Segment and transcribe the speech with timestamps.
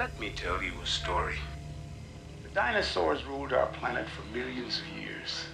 [0.00, 1.34] Let me tell you a story.
[2.42, 5.44] The dinosaurs ruled our planet for millions of years.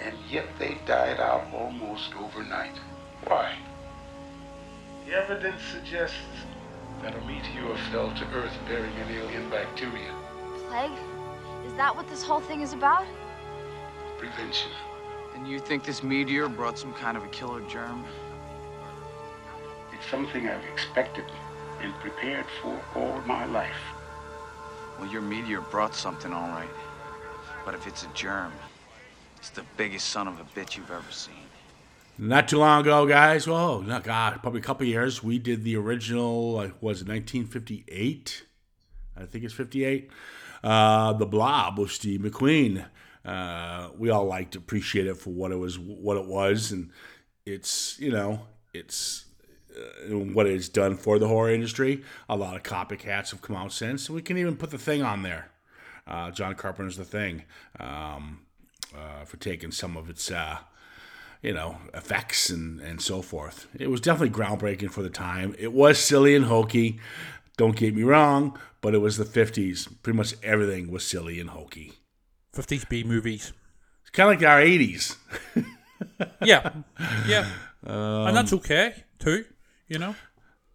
[0.00, 2.78] And yet they died out almost overnight.
[3.26, 3.56] Why?
[5.06, 6.14] The evidence suggests
[7.02, 10.14] that a meteor fell to Earth bearing an alien bacteria.
[10.68, 10.92] Plague?
[11.66, 13.06] Is that what this whole thing is about?
[14.18, 14.70] Prevention.
[15.34, 18.04] And you think this meteor brought some kind of a killer germ?
[19.92, 21.24] It's something I've expected
[21.84, 23.76] and prepared for all my life.
[24.98, 26.68] Well, your meteor brought something, all right.
[27.64, 28.52] But if it's a germ,
[29.36, 31.34] it's the biggest son of a bitch you've ever seen.
[32.16, 33.46] Not too long ago, guys.
[33.46, 35.22] Well, not God, probably a couple years.
[35.22, 36.58] We did the original.
[36.58, 38.44] uh, Was it 1958?
[39.16, 40.10] I think it's 58.
[40.62, 42.86] Uh, the Blob with Steve McQueen.
[43.24, 46.90] Uh, we all liked to appreciate it for what it was, what it was, and
[47.46, 48.40] it's you know
[48.74, 49.23] it's
[50.08, 52.02] what it's done for the horror industry.
[52.28, 54.08] A lot of copycats have come out since.
[54.10, 55.50] We can even put the thing on there.
[56.06, 57.44] Uh, John Carpenter's The Thing
[57.80, 58.40] um,
[58.94, 60.30] uh, for taking some of its.
[60.30, 60.58] Uh,
[61.42, 63.66] you know, effects and, and so forth.
[63.78, 65.54] It was definitely groundbreaking for the time.
[65.58, 66.98] It was silly and hokey.
[67.58, 69.86] Don't get me wrong, but it was the 50s.
[70.02, 71.92] Pretty much everything was silly and hokey.
[72.56, 73.52] 50s B movies.
[74.00, 75.16] It's kind of like our 80s.
[76.42, 76.70] Yeah,
[77.26, 77.46] yeah,
[77.86, 79.44] Um, and that's okay too.
[79.88, 80.14] You know.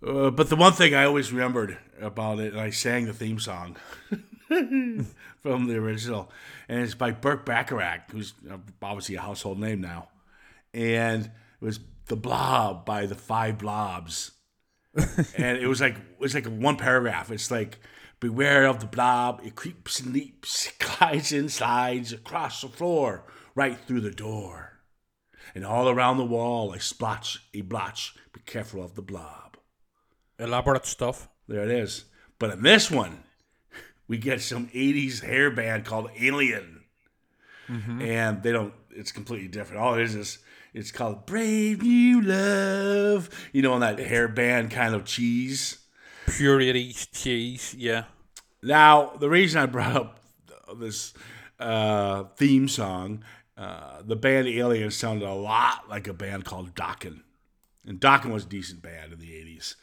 [0.06, 3.40] Uh, but the one thing I always remembered about it, and I sang the theme
[3.40, 3.76] song
[4.48, 6.32] from the original,
[6.70, 8.34] and it's by Burt Bacharach, who's
[8.82, 10.08] obviously a household name now.
[10.74, 14.32] And it was The Blob by the Five Blobs.
[15.38, 17.30] and it was like it was like one paragraph.
[17.30, 17.80] It's like
[18.20, 19.42] beware of the blob.
[19.44, 23.26] It creeps and leaps, glides and slides across the floor,
[23.56, 24.69] right through the door.
[25.56, 28.16] And all around the wall, a splotch, a blotch.
[28.34, 29.58] Be careful of the blob.
[30.38, 31.28] Elaborate stuff.
[31.48, 32.06] There it is.
[32.38, 33.24] But in this one,
[34.08, 36.84] we get some 80s hair band called Alien.
[38.02, 39.82] And they don't, it's completely different.
[39.82, 40.40] All it is is,
[40.74, 43.30] it's called Brave New Love.
[43.52, 45.80] You know, on that hair band kind of cheese.
[46.28, 47.76] Pure 80s cheese.
[47.78, 48.06] Yeah.
[48.62, 50.20] Now, the reason I brought up
[50.78, 51.14] this
[51.60, 53.24] uh, theme song,
[53.60, 57.20] uh, the band Alien sounded a lot like a band called Dokken.
[57.86, 59.76] And Dokken was a decent band in the 80s.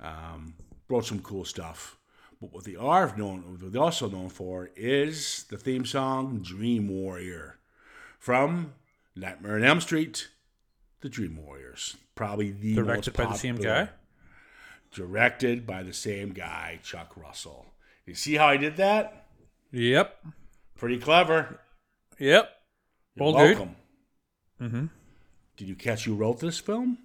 [0.00, 0.54] Um,
[0.88, 1.96] wrote some cool stuff.
[2.40, 6.88] But what they are known, what they're also known for is the theme song Dream
[6.88, 7.58] Warrior
[8.18, 8.72] from
[9.14, 10.28] Nightmare on Elm Street,
[11.00, 11.96] The Dream Warriors.
[12.16, 13.90] Probably the Directed by the same guy?
[14.90, 17.66] Directed by the same guy, Chuck Russell.
[18.06, 19.26] You see how I did that?
[19.70, 20.16] Yep.
[20.76, 21.60] Pretty clever.
[22.18, 22.50] Yep.
[23.16, 23.58] You're All good.
[23.58, 23.76] welcome.
[24.60, 24.86] Mm-hmm.
[25.56, 26.98] Did you catch who wrote this film?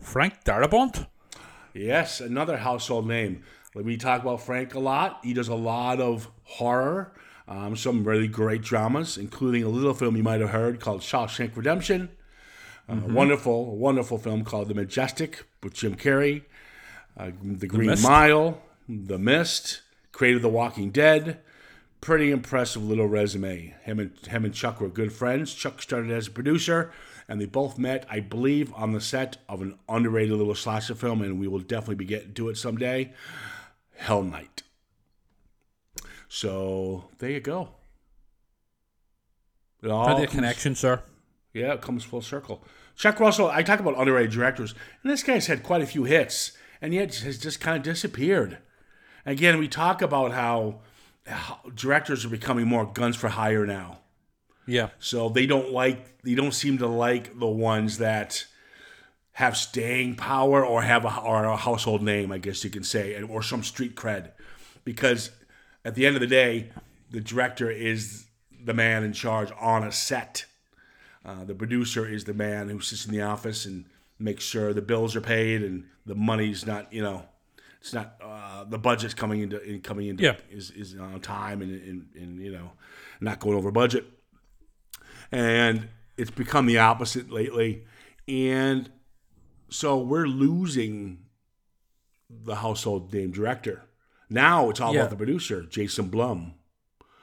[0.00, 1.06] Frank Darabont.
[1.72, 3.42] Yes, another household name.
[3.74, 5.20] We talk about Frank a lot.
[5.24, 7.12] He does a lot of horror,
[7.48, 11.56] um, some really great dramas, including a little film you might have heard called Shawshank
[11.56, 12.10] Redemption.
[12.86, 16.42] A wonderful, wonderful film called The Majestic with Jim Carrey.
[17.16, 18.02] Uh, the Green Mist.
[18.02, 19.80] Mile, The Mist,
[20.12, 21.40] created The Walking Dead.
[22.04, 23.74] Pretty impressive little resume.
[23.82, 25.54] Him and him and Chuck were good friends.
[25.54, 26.92] Chuck started as a producer,
[27.26, 31.22] and they both met, I believe, on the set of an underrated little slasher film,
[31.22, 33.14] and we will definitely be getting to it someday.
[33.96, 34.64] Hell Night.
[36.28, 37.70] So there you go.
[39.82, 41.02] It all of comes- connection, sir.
[41.54, 42.62] yeah, it comes full circle.
[42.96, 46.52] Chuck Russell, I talk about underrated directors, and this guy's had quite a few hits,
[46.82, 48.58] and yet has just kind of disappeared.
[49.24, 50.80] Again, we talk about how
[51.74, 53.98] directors are becoming more guns for hire now.
[54.66, 54.88] Yeah.
[54.98, 58.46] So they don't like, they don't seem to like the ones that
[59.32, 63.20] have staying power or have a, or a household name, I guess you can say,
[63.22, 64.30] or some street cred.
[64.84, 65.30] Because
[65.84, 66.70] at the end of the day,
[67.10, 68.26] the director is
[68.64, 70.46] the man in charge on a set.
[71.24, 73.86] Uh, the producer is the man who sits in the office and
[74.18, 77.24] makes sure the bills are paid and the money's not, you know,
[77.84, 80.36] it's not uh, the budget's coming into in, coming into Yeah.
[80.50, 82.72] is, is on time and, and, and you know
[83.20, 84.06] not going over budget.
[85.30, 87.84] And it's become the opposite lately,
[88.26, 88.90] and
[89.68, 91.26] so we're losing
[92.30, 93.82] the household name director.
[94.30, 95.00] Now it's all Yeah.
[95.00, 96.54] about the producer, Jason Blum.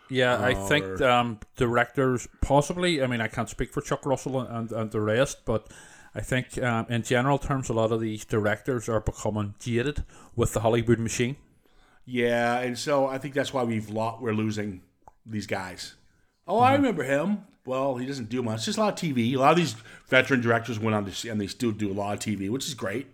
[0.10, 3.02] Yeah, I think um, directors possibly.
[3.02, 5.72] I mean, I can't speak for Chuck Russell and, and the rest, but
[6.14, 10.04] I think um, in general terms, a lot of these directors are becoming jaded
[10.36, 11.38] with the Hollywood machine.
[12.06, 14.82] Yeah, and so I think that's why we've lo- we're losing
[15.26, 15.96] these guys.
[16.48, 17.46] Oh, I remember him.
[17.66, 18.66] Well, he doesn't do much.
[18.66, 19.34] Just a lot of TV.
[19.34, 19.76] A lot of these
[20.08, 22.68] veteran directors went on to see, and they still do a lot of TV, which
[22.68, 23.08] is great.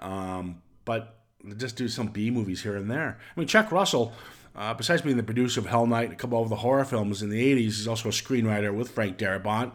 [0.00, 1.20] Um, but
[1.56, 3.18] just do some B movies here and there.
[3.34, 4.12] I mean, Chuck Russell,
[4.56, 7.22] uh, besides being the producer of Hell Night and a couple of the horror films
[7.22, 9.72] in the '80s, he's also a screenwriter with Frank Darabont.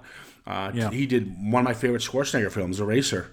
[0.48, 0.90] Uh, Yeah.
[0.92, 3.32] He did one of my favorite Schwarzenegger films, Eraser,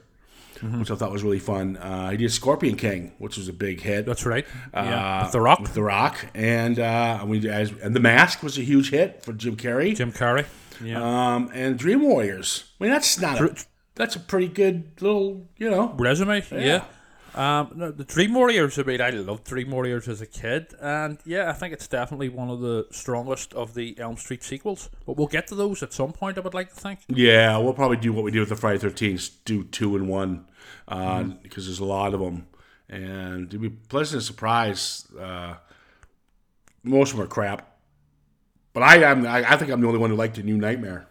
[0.61, 0.81] Mm-hmm.
[0.81, 1.77] which I thought was really fun.
[1.77, 4.07] Uh, he did Scorpion King, which was a big hit.
[4.07, 4.47] That's right.
[4.73, 8.43] yeah, Uh, with the Rock, With The Rock, and uh, we as, and The Mask
[8.43, 9.95] was a huge hit for Jim Carrey.
[9.97, 10.47] Jim Carrey.
[10.83, 11.03] Yeah,
[11.35, 12.65] Um, and Dream Warriors.
[12.81, 13.55] I mean, that's not a,
[13.97, 15.93] that's a pretty good little, you know.
[15.99, 16.43] resume.
[16.53, 16.85] Yeah.
[17.35, 18.79] Um, no, the Dream Warriors.
[18.79, 22.29] I mean, I loved Dream Warriors as a kid, and yeah, I think it's definitely
[22.29, 24.89] one of the strongest of the Elm Street sequels.
[25.05, 26.39] But we'll get to those at some point.
[26.39, 27.01] I would like to think.
[27.09, 30.47] Yeah, we'll probably do what we did with the Friday Thirteenth, do two and one,
[30.87, 32.47] uh, because there's a lot of them,
[32.89, 35.09] and it'd be pleasant surprise.
[35.19, 35.55] Uh,
[36.85, 37.79] most of them are crap,
[38.73, 39.27] but I am.
[39.27, 41.09] I, I think I'm the only one who liked the New Nightmare,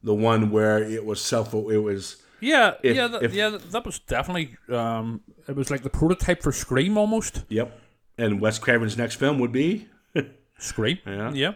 [0.00, 1.52] the one where it was self.
[1.52, 2.21] It was.
[2.42, 3.56] Yeah, If- yeah, that, if- yeah.
[3.70, 4.56] That, was definitely.
[4.68, 7.44] Um, it was like the prototype for Scream, almost.
[7.48, 7.78] Yep.
[8.18, 9.88] And Wes Craven's next film would be.
[10.58, 10.98] Scream.
[11.06, 11.32] Yeah.
[11.32, 11.52] Yeah.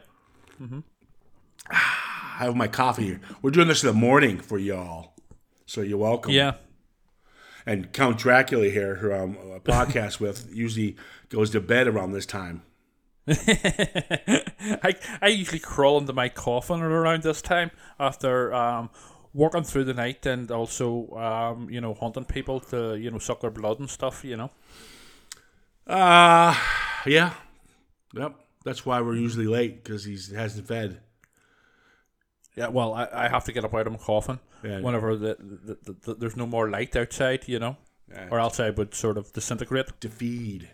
[1.71, 3.21] I have my coffee here.
[3.43, 5.15] We're doing this in the morning for y'all,
[5.67, 6.33] so you're welcome.
[6.33, 6.55] Yeah.
[7.65, 10.97] And Count Dracula here, who I'm a podcast with, usually
[11.31, 12.63] goes to bed around this time.
[13.29, 18.91] I, I usually crawl into my coffin around this time after um,
[19.37, 23.41] working through the night and also um, you know hunting people to you know suck
[23.41, 24.25] their blood and stuff.
[24.25, 24.51] You know.
[25.87, 26.55] Uh
[27.07, 27.35] yeah,
[28.13, 28.35] yep.
[28.65, 31.01] That's why we're usually late because he hasn't fed.
[32.57, 32.69] Yeah.
[32.69, 34.81] Well, I, I have to get up out of my coffin Yeah.
[34.81, 37.47] whenever the, the, the, the there's no more light outside.
[37.47, 37.77] You know,
[38.11, 38.29] Yeah.
[38.31, 40.01] or else I would sort of disintegrate.
[40.01, 40.71] to feed.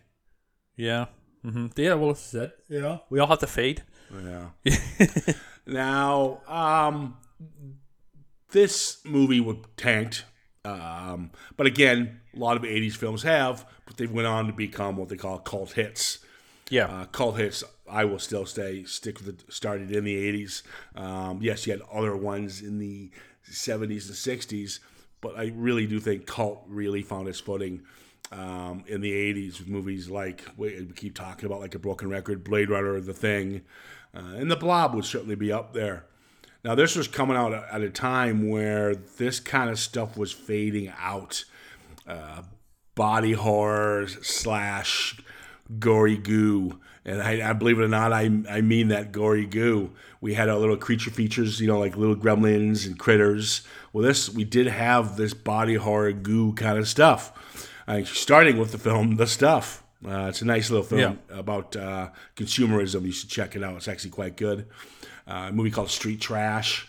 [0.77, 1.07] Yeah.
[1.45, 1.67] Mm-hmm.
[1.77, 1.95] Yeah.
[1.95, 2.59] Well, this is it.
[2.71, 2.99] Yeah.
[3.11, 3.83] We all have to feed.
[4.25, 4.49] Yeah.
[5.67, 7.17] now, um,
[8.53, 10.25] this movie was tanked,
[10.65, 14.97] um, but again, a lot of '80s films have, but they went on to become
[14.97, 16.21] what they call cult hits.
[16.71, 16.87] Yeah.
[16.87, 19.53] Uh, cult hits, I will still stay stick with it.
[19.53, 20.63] Started in the '80s.
[20.95, 23.11] Um, yes, you had other ones in the
[23.51, 24.79] '70s and '60s,
[25.21, 27.83] but I really do think cult really found its footing
[28.31, 32.09] um, in the '80s with movies like we we keep talking about, like a Broken
[32.09, 33.63] Record, Blade Runner, The Thing,
[34.15, 36.07] uh, and The Blob would certainly be up there.
[36.65, 40.93] Now, this was coming out at a time where this kind of stuff was fading
[40.99, 41.45] out.
[42.07, 42.43] Uh,
[42.95, 45.21] body horror slash
[45.79, 46.79] gory goo.
[47.05, 49.91] And I, I believe it or not, I, I mean that gory goo.
[50.21, 53.63] We had our little creature features, you know, like little gremlins and critters.
[53.93, 57.67] Well, this we did have this body horror goo kind of stuff.
[57.89, 59.83] Uh, starting with the film The Stuff.
[60.07, 63.05] Uh, it's a nice little film about uh, consumerism.
[63.05, 63.77] You should check it out.
[63.77, 64.67] It's actually quite good.
[65.27, 66.89] Uh, a movie called Street Trash.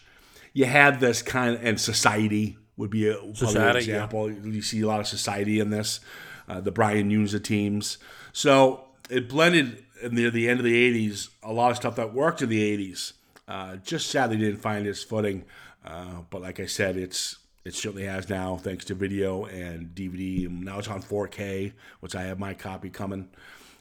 [0.53, 3.95] You had this kind of, and Society would be a Society, yeah.
[3.95, 4.31] example.
[4.31, 5.99] You see a lot of Society in this.
[6.47, 7.97] Uh, the Brian Yuzna teams.
[8.33, 12.41] So it blended near the end of the 80s a lot of stuff that worked
[12.41, 13.13] in the 80s.
[13.47, 15.45] Uh, just sadly didn't find its footing.
[15.85, 20.47] Uh, but like I said, it's it certainly has now thanks to video and DVD.
[20.47, 23.29] And now it's on 4K, which I have my copy coming.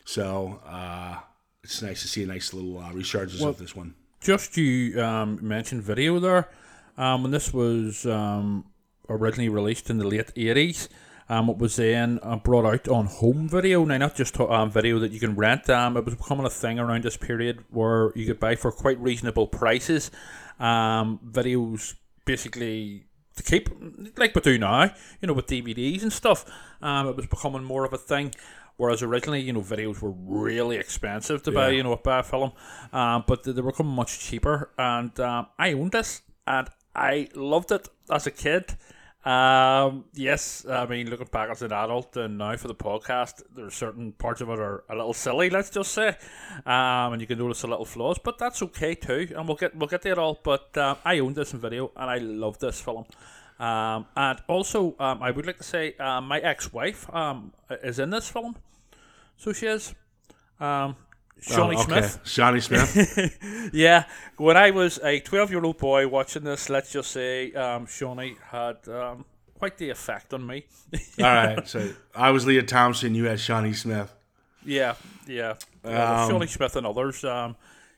[0.04, 1.18] So uh,
[1.64, 3.94] it's nice to see a nice little uh, resurgence of this one.
[4.22, 6.48] Just you um, mentioned video there.
[6.96, 8.66] Um, when this was um,
[9.08, 10.88] originally released in the late 80s,
[11.28, 13.84] um, it was then uh, brought out on home video.
[13.84, 16.78] Now, not just um, video that you can rent, um, it was becoming a thing
[16.78, 20.10] around this period where you could buy for quite reasonable prices
[20.60, 23.04] um, videos basically
[23.36, 23.70] to keep,
[24.16, 26.44] like we do now, you know, with DVDs and stuff.
[26.82, 28.34] Um, it was becoming more of a thing.
[28.82, 32.50] Whereas originally, you know, videos were really expensive to buy, you know, buy a film,
[32.92, 34.70] um, but they, they were coming much cheaper.
[34.76, 38.74] And um, I owned this, and I loved it as a kid.
[39.24, 43.66] Um, yes, I mean, looking back as an adult and now for the podcast, there
[43.66, 46.16] are certain parts of it are a little silly, let's just say,
[46.66, 49.28] um, and you can notice a little flaws, but that's okay too.
[49.36, 50.40] And we'll get we'll get to it all.
[50.42, 53.04] But um, I owned this in video, and I love this film.
[53.60, 58.10] Um, and also, um, I would like to say uh, my ex-wife um, is in
[58.10, 58.56] this film,
[59.36, 59.94] so she is.
[60.60, 60.96] Um,
[61.40, 62.02] Shawnee Oh, okay.
[62.02, 62.20] Smith.
[62.24, 63.70] Shawnee Smith.
[63.72, 64.04] Yeah,
[64.36, 68.36] when I was a 12 year old boy watching this, let's just say um, Shawnee
[68.50, 69.24] had um,
[69.58, 70.64] quite the effect on me.
[71.18, 71.66] All right.
[71.68, 73.14] So I was Lea Thompson.
[73.14, 74.12] You had Shawnee Smith.
[74.64, 74.94] yeah,
[75.26, 75.54] yeah.
[75.84, 75.88] Uh,
[76.22, 77.24] Um, Shawnee Smith and others.
[77.24, 77.56] Um,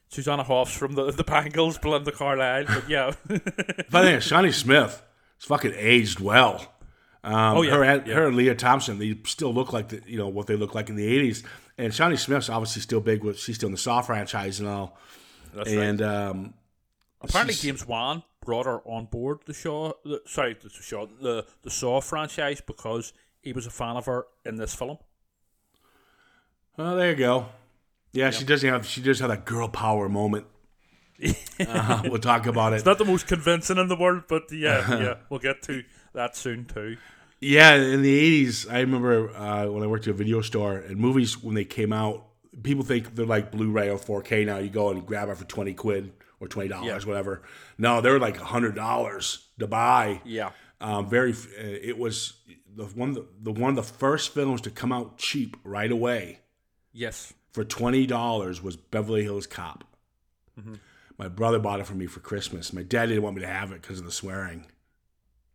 [0.08, 2.64] Susanna Hoffs from the, the Bangles, Belinda Carlisle.
[2.66, 3.10] But yeah.
[3.90, 5.02] Funny thing, Shawnee Smith
[5.40, 6.73] is fucking aged well.
[7.24, 8.14] Um, Oh, yeah, her, and, yeah.
[8.14, 10.88] her and Lea Thompson, they still look like the, you know what they look like
[10.90, 11.42] in the '80s.
[11.78, 14.98] And Shawnee Smith's obviously still big with she's still in the Saw franchise and all.
[15.54, 15.78] That's right.
[15.86, 16.54] and um,
[17.22, 21.70] Apparently, James Wan brought her on board the Shaw, the, sorry, the Shaw, the, the
[21.70, 23.12] Saw franchise because
[23.42, 24.98] he was a fan of her in this film.
[26.76, 27.46] Oh, there you go.
[28.12, 30.46] Yeah, she does have she does have that girl power moment.
[31.68, 32.76] uh, we'll talk about it.
[32.76, 35.82] It's not the most convincing in the world, but yeah, yeah, we'll get to
[36.14, 36.96] that soon too.
[37.40, 40.96] Yeah, in the '80s, I remember uh, when I worked at a video store and
[40.96, 42.26] movies when they came out.
[42.62, 44.58] People think they're like Blu-ray or 4K now.
[44.58, 47.08] You go and grab it for twenty quid or twenty dollars, Yeah.
[47.08, 47.42] whatever.
[47.78, 50.20] No, they're like hundred dollars to buy.
[50.24, 50.50] Yeah.
[50.80, 51.32] Um, very.
[51.32, 52.34] uh, It was
[52.76, 56.40] the one the one of the first films to come out cheap right away
[56.92, 57.32] Yes.
[57.52, 59.84] for twenty dollars was Beverly Hills Cop.
[60.58, 60.74] Mm-hmm.
[61.18, 62.72] My brother bought it for me for Christmas.
[62.72, 64.66] My dad didn't want me to have it because of the swearing.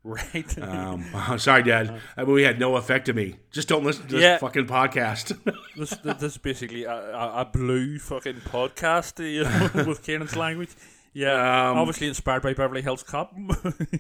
[0.04, 0.58] Right.
[0.62, 1.04] Um,
[1.38, 2.00] sorry, Dad.
[2.16, 3.36] I mean, we had no effect on me.
[3.52, 4.38] Just don't listen to this Yeah.
[4.38, 5.38] fucking podcast.
[5.78, 10.70] this, this is basically a, a, a blue fucking podcast, you know, with Ciaran's language.
[11.14, 11.34] Yeah,
[11.72, 13.34] Um, obviously inspired by Beverly Hills Cop.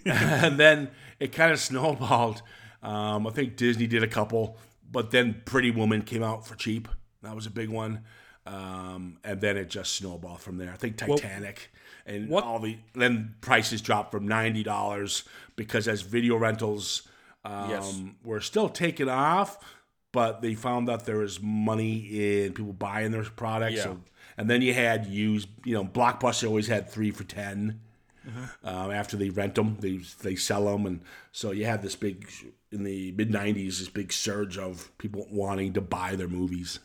[0.06, 0.90] and then
[1.20, 2.42] it kind of snowballed.
[2.82, 4.58] Um, I think Disney did a couple,
[4.90, 6.88] but then Pretty Woman came out for cheap.
[7.24, 8.04] That was a big one.
[8.54, 10.72] Um, and then it just snowballed from there.
[10.74, 11.72] I think Titanic
[12.06, 15.24] and what- all the then prices dropped from ninety dollars
[15.56, 17.08] because as video rentals
[17.46, 18.02] um, Yes.
[18.24, 19.58] were still taking off,
[20.12, 23.78] but they found that there was money in people buying their products.
[23.78, 23.84] Yeah.
[23.84, 24.02] So,
[24.38, 27.80] and then you had used, you know, Blockbuster always had three for 10
[28.64, 31.02] um, after they rent them, they they sell them, and
[31.32, 32.30] so you had this big
[32.72, 36.80] in the mid '90s, this big surge of people wanting to buy their movies.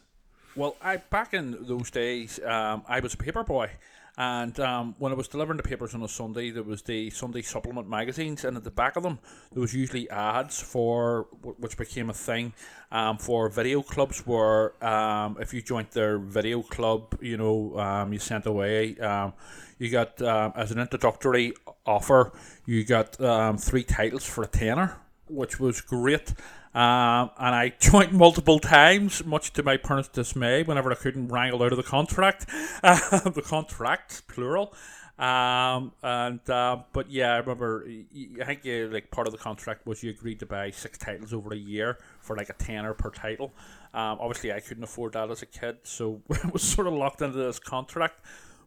[0.56, 3.70] Well, I back in those days, um, I was a paper boy,
[4.16, 7.42] and um, when I was delivering the papers on a Sunday, there was the Sunday
[7.42, 9.18] supplement magazines, and at the back of them,
[9.50, 12.52] there was usually ads for which became a thing
[12.92, 14.25] um, for video clubs.
[14.28, 18.96] Where um, if you joined their video club, you know, um, you sent away.
[18.99, 19.32] Um,
[19.80, 21.52] you got um, as an introductory
[21.84, 22.32] offer,
[22.64, 24.96] you got um, three titles for a tenner,
[25.28, 26.30] which was great.
[26.74, 31.62] Um, and I joined multiple times, much to my parents' dismay, whenever I couldn't wrangle
[31.62, 32.46] out of the contract,
[32.82, 34.74] the contract plural.
[35.18, 37.86] Um, and uh, but yeah, I remember.
[37.86, 41.32] I think uh, like part of the contract was you agreed to buy six titles
[41.32, 43.52] over a year for like a tenner per title.
[43.92, 47.22] Um, obviously, I couldn't afford that as a kid, so I was sort of locked
[47.22, 48.24] into this contract.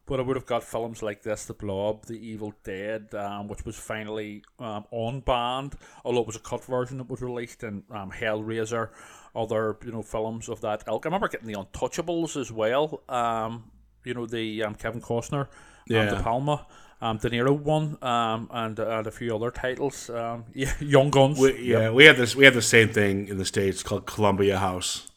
[0.08, 3.64] But I would have got films like this, The Blob, The Evil Dead, um, which
[3.66, 5.74] was finally um, on band,
[6.04, 8.88] although it was a cut version that was released, and um, Hellraiser,
[9.36, 11.04] other you know films of that ilk.
[11.04, 13.02] I remember getting The Untouchables as well.
[13.08, 13.70] Um,
[14.04, 15.46] you know the um, Kevin Costner, um,
[15.86, 16.04] Yeah.
[16.06, 16.66] De Palma,
[17.00, 20.08] um, De Niro one, um, and and a few other titles.
[20.10, 21.38] Um, yeah, Young Guns.
[21.38, 22.34] We, yeah, we had this.
[22.34, 25.08] We had the same thing in the states called Columbia House,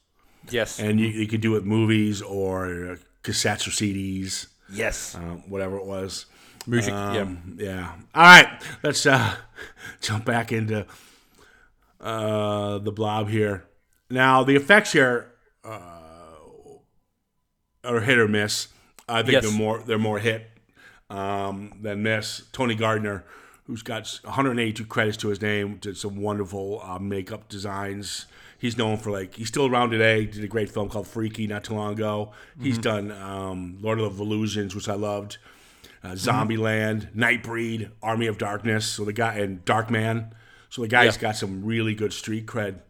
[0.49, 5.15] yes, and you, you could do it with movies or uh, cassettes or CDs, yes,
[5.15, 6.25] um, whatever it was.
[6.67, 6.93] music.
[6.93, 7.93] Um, yeah.
[8.15, 9.35] All right, let's uh,
[10.01, 10.85] jump back into
[11.99, 13.65] uh, the blob here.
[14.09, 15.31] Now, the effects here
[15.63, 15.89] uh,
[17.83, 18.67] are hit or miss.
[19.07, 19.43] I think Yes.
[19.43, 20.49] they're more they're more hit
[21.09, 22.43] um, than miss.
[22.51, 23.23] Tony Gardner,
[23.65, 28.25] who's got 182 credits to his name, did some wonderful uh, makeup designs.
[28.61, 30.25] He's known for like he's still around today.
[30.27, 32.31] Did a great film called Freaky not too long ago.
[32.61, 35.39] He's done um, Lord of the Illusions, which I loved
[36.03, 38.85] uh, Zombieland, Nightbreed, Army of Darkness.
[38.85, 40.31] So the guy and Darkman.
[40.69, 41.21] So the guy's Yeah.
[41.23, 42.81] got some really good street cred.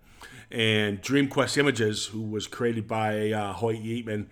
[0.51, 4.25] And Dream Quest Images, who was created by uh, Hoyt Yeatman,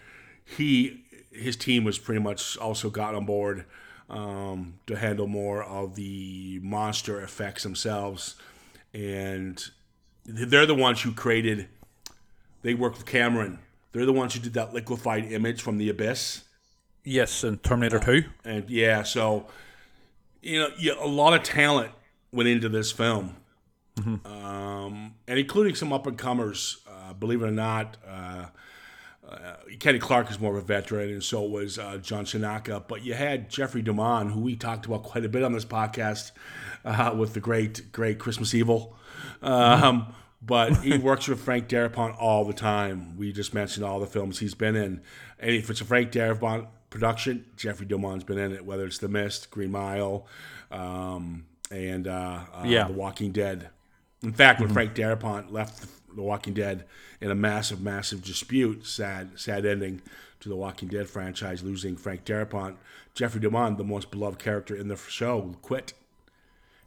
[0.43, 3.63] he his team was pretty much also got on board
[4.09, 8.35] um, to handle more of the monster effects themselves.
[8.93, 9.63] And
[10.29, 11.67] they're the ones who created.
[12.61, 13.59] They worked with Cameron.
[13.91, 16.43] They're the ones who did that liquefied image from the abyss.
[17.03, 18.25] yes, and Terminator Two.
[18.45, 19.47] And yeah, so
[20.41, 21.91] you know, yeah, a lot of talent
[22.31, 23.35] went into this film,
[24.25, 26.77] um, and including some up and comers.
[26.87, 28.45] Uh, believe it or not, uh,
[29.27, 32.87] uh, Candy Clark is more of a veteran, and so was uh, John Shinaka.
[32.87, 36.31] But you had Jeffrey DeMunn, who we talked about quite a bit on this podcast,
[36.85, 38.95] uh, with the great, great Christmas Evil.
[39.41, 43.17] Um, but he works with Frank Darabont all the time.
[43.17, 45.01] We just mentioned all the films he's been in,
[45.39, 48.65] and if it's a Frank Darabont production, Jeffrey DeMunn's been in it.
[48.65, 50.25] Whether it's The Mist, Green Mile,
[50.71, 52.87] um, and uh, uh, Yeah.
[52.87, 53.69] The Walking Dead.
[54.21, 55.85] In fact, when Frank Darabont left
[56.15, 56.85] The Walking Dead
[57.21, 60.01] in a massive, massive dispute, sad, sad ending
[60.39, 62.75] to the Walking Dead franchise, losing Frank Darabont,
[63.13, 65.93] Jeffrey DeMunn, the most beloved character in the show, quit.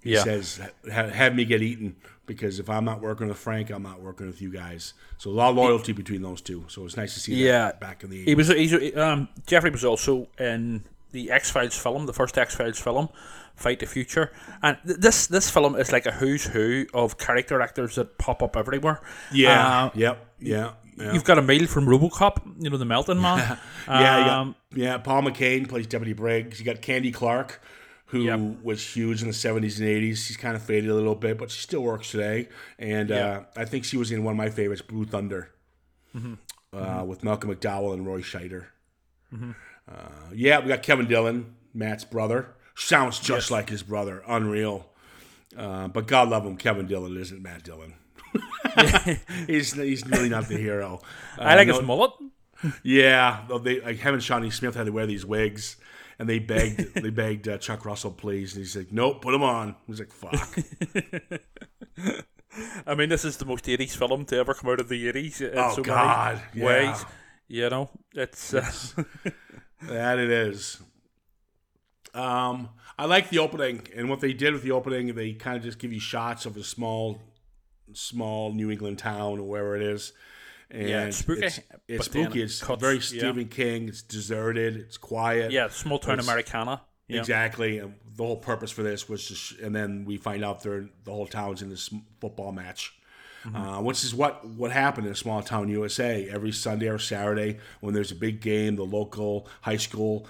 [0.02, 0.22] He Yeah.
[0.24, 4.26] says, "Have me get eaten because if I'm not working with Frank, I'm not working
[4.26, 6.64] with you guys." So a lot of loyalty between those two.
[6.68, 7.66] So it's nice to see Yeah.
[7.66, 8.48] that back in the He was.
[8.48, 13.08] He's, um, Jeffrey was also in the X Files film, the first X Files film,
[13.54, 14.32] Fight the Future,
[14.62, 18.42] and th- this this film is like a who's who of character actors that pop
[18.42, 19.00] up everywhere.
[19.30, 19.84] Yeah.
[19.84, 20.26] Uh, yep.
[20.40, 20.70] Yeah.
[20.96, 21.12] yeah.
[21.12, 23.58] You've got Emil from RoboCop, you know the Melton Man.
[23.86, 24.96] Yeah, Um, yeah.
[24.98, 26.58] Paul McCrane plays Deputy Briggs.
[26.58, 27.60] You got Candy Clark,
[28.12, 28.62] who Yep.
[28.62, 30.24] was huge in the seventies and eighties.
[30.24, 32.48] She's kind of faded a little bit, but she still works today.
[32.78, 35.50] And uh, I think she was in one of my favorites, Blue Thunder,
[36.14, 36.34] Mm-hmm.
[36.74, 38.66] Uh, with Malcolm McDowell and Roy Scheider.
[39.34, 39.94] Uh,
[40.34, 42.48] yeah, we got Kevin Dillon, Matt's brother.
[42.74, 44.22] Sounds just like his brother.
[44.26, 44.88] Unreal.
[45.56, 47.94] Uh, but God love him, Kevin Dillon isn't Matt Dillon.
[49.46, 51.00] he's he's really not the hero.
[51.38, 52.12] I like Uh, his mullet.
[52.82, 55.76] yeah, they like him and Shawnee Smith had to wear these wigs,
[56.18, 59.42] and they begged they begged uh, Chuck Russell, please, and he's like, nope, put him
[59.42, 59.76] on.
[59.86, 60.58] He's like, fuck.
[62.86, 65.40] I mean, this is the most 80s film to ever come out of the 80s
[65.40, 66.90] in Oh, so God, many yeah.
[66.90, 67.04] ways.
[67.48, 68.52] You know, it's.
[68.54, 68.70] Uh,
[69.82, 70.80] that it is.
[72.14, 75.62] Um, I like the opening, and what they did with the opening, they kind of
[75.62, 77.20] just give you shots of a small,
[77.94, 80.12] small New England town or wherever it is.
[80.72, 82.42] And Yeah, it's spooky, It's, it's spooky.
[82.42, 83.00] It's cuts, very yeah.
[83.02, 83.88] Stephen King.
[83.88, 84.74] It's deserted.
[84.76, 85.52] It's quiet.
[85.52, 86.80] yeah, small town Americana.
[87.08, 87.18] Yeah.
[87.20, 87.78] Exactly.
[87.78, 91.12] And the whole purpose for this was just, and then we find out they're the
[91.12, 92.94] whole town's in this football match,
[93.54, 96.26] uh, which is what what happened in a small town USA.
[96.30, 100.26] Every Sunday or Saturday, when there's a big game, the local high school,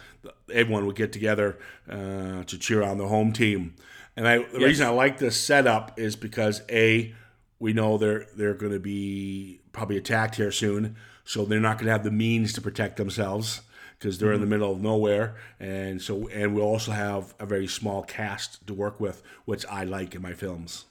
[0.53, 1.59] everyone would get together
[1.89, 3.75] uh, to cheer on the home team.
[4.17, 4.63] And I, the Yes.
[4.63, 7.15] reason I like this setup is because a
[7.63, 11.87] we know they're they're going to be probably attacked here soon, so they're not going
[11.87, 13.63] to have the means to protect themselves
[13.97, 17.69] because they're in the middle of nowhere, and so and we also have a very
[17.69, 20.87] small cast to work with, which I like in my films.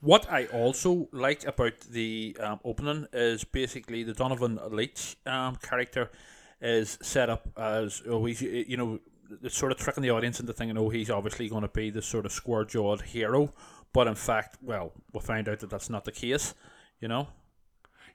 [0.00, 6.10] What I also like about the um, opening is basically the Donovan Leitch um, character
[6.60, 9.00] is set up as always, you know,
[9.42, 12.02] it's sort of tricking the audience into thinking, oh, he's obviously going to be the
[12.02, 13.52] sort of square jawed hero.
[13.94, 16.52] But in fact, well, we'll find out that that's not the case,
[17.00, 17.28] you know?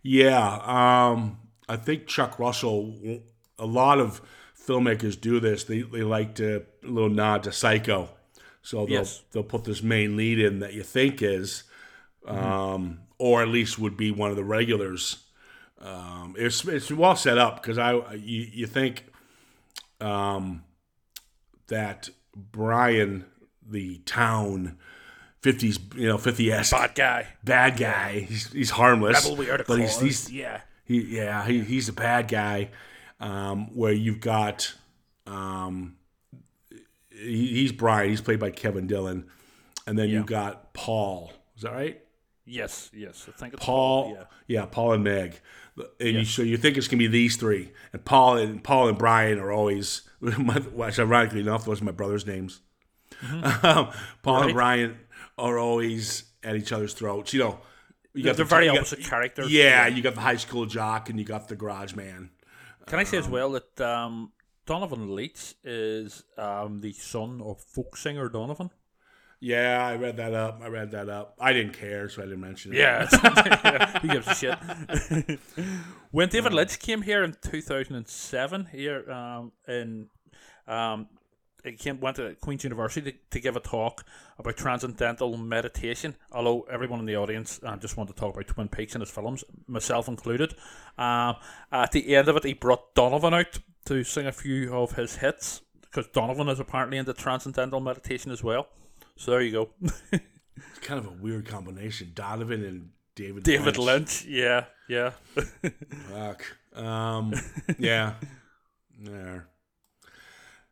[0.04, 2.96] Yeah, um, I think Chuck Russell.
[3.58, 4.22] A lot of
[4.68, 5.64] filmmakers do this.
[5.64, 8.10] They they like to a little nod to Psycho,
[8.62, 9.24] so they'll Yes.
[9.32, 11.64] they'll put this main lead in that you think is,
[12.26, 15.26] um, or at least would be one of the regulars.
[15.82, 19.06] Um, it's it's well set up because I you you think,
[20.02, 20.64] um,
[21.68, 23.26] that Brian
[23.66, 24.78] the town.
[25.42, 27.28] 50s, you know, 50 s Bad guy.
[27.44, 28.20] bad guy.
[28.28, 29.30] He's, he's harmless.
[29.68, 30.62] But he's, he's yeah.
[30.86, 32.70] he, yeah, he, he's a bad guy.
[33.22, 34.74] Um, where you've got,
[35.28, 35.98] um,
[37.10, 38.10] he, he's Brian.
[38.10, 39.26] He's played by Kevin Dillon,
[39.86, 41.34] and then you've got Paul.
[41.58, 42.02] Is that right?
[42.46, 43.28] Yes, yes.
[43.28, 44.16] I think it's Paul.
[44.18, 44.24] yeah.
[44.48, 45.40] Yeah, Paul and Meg.
[46.00, 48.98] And you, so you think it's gonna be these three, and Paul and Paul and
[48.98, 52.62] Brian are always, which ironically enough, those are my brothers' names.
[53.32, 54.32] Um, Paul and Mm-hmm.
[54.46, 54.54] Right.
[54.54, 55.00] Brian
[55.40, 57.34] are always at each other's throats.
[57.34, 57.60] You know,
[58.14, 59.52] you They're the- very you got- opposite characters.
[59.52, 62.30] Yeah, you got the high school jock and you got the garage man.
[62.88, 64.32] Can I say as well that um,
[64.66, 68.72] Donovan Leitch is um, the son of folk singer Donovan?
[69.42, 70.60] Yeah, I read that up.
[70.62, 71.36] I read that up.
[71.40, 72.80] I didn't care, so I didn't mention it.
[72.80, 73.06] Yeah,
[74.02, 74.58] who gives a shit?
[76.12, 80.08] when David Lynch came here in 2007, here um, in
[80.68, 81.08] um,
[81.64, 84.06] he came went to Queen's University to, to give a talk
[84.38, 86.16] about transcendental meditation.
[86.32, 89.12] Although everyone in the audience uh, just wanted to talk about Twin Peaks and his
[89.12, 90.54] films, myself included.
[90.98, 91.36] Um,
[91.72, 95.18] at the end of it, he brought Donovan out to sing a few of his
[95.18, 98.68] hits because Donovan is apparently into transcendental meditation as well.
[99.16, 99.70] So there you go,
[100.70, 102.12] It's kind of a weird combination.
[102.14, 104.24] Donovan and David David Lynch.
[104.24, 104.26] Lynch.
[104.26, 105.12] Yeah, yeah.
[106.10, 106.46] Fuck.
[106.74, 107.34] Um,
[107.78, 108.14] yeah.
[109.00, 109.48] There.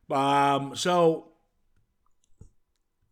[0.09, 1.29] Um, so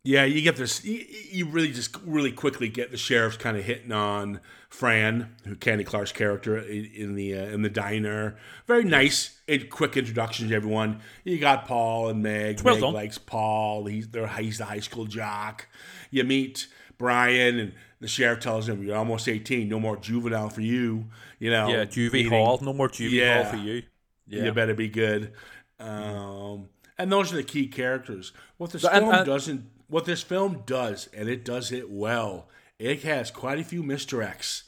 [0.03, 0.85] yeah, you get this.
[0.85, 5.55] You, you really just really quickly get the sheriff's kind of hitting on Fran, who
[5.55, 8.37] Candy Clark's character in, in the uh, in the diner.
[8.67, 10.99] Very nice, and quick introduction to everyone.
[11.23, 12.61] You got Paul and Meg.
[12.61, 12.93] well Meg done.
[12.93, 13.87] likes Paul.
[13.87, 15.67] He's they're, he's the high school jock.
[16.11, 16.67] You meet
[16.99, 19.67] Brian, and the sheriff tells him, "You're almost 18.
[19.67, 21.05] No more juvenile for you."
[21.39, 22.59] You know, Yeah, Juvie Hall.
[22.61, 23.41] No more Juvie Yeah.
[23.41, 23.81] Hall for you.
[24.27, 24.43] Yeah.
[24.45, 25.33] you better be good.
[25.79, 28.31] Um, and those are the key characters.
[28.57, 32.47] What this film and- doesn't, what this film does, and it does it well.
[32.79, 34.63] It has quite a few misdirects,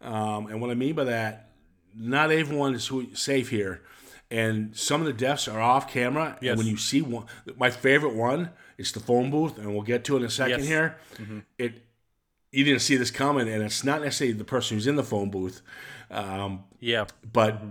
[0.00, 1.50] um, and what I mean by that,
[1.94, 3.82] not everyone is who- safe here,
[4.30, 6.38] and some of the deaths are off camera.
[6.40, 6.50] Yes.
[6.52, 10.04] And when you see one, my favorite one is the phone booth, and we'll get
[10.04, 10.68] to it in a second Yes.
[10.68, 10.96] here.
[11.58, 11.86] It
[12.52, 15.30] you didn't see this coming, and it's not necessarily the person who's in the phone
[15.30, 15.62] booth.
[16.10, 17.04] Um, Yeah.
[17.32, 17.62] but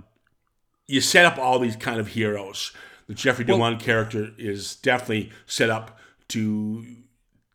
[0.88, 2.72] you set up all these kind of heroes.
[3.10, 5.98] The Jeffrey DeMunn character is definitely set up
[6.30, 6.86] to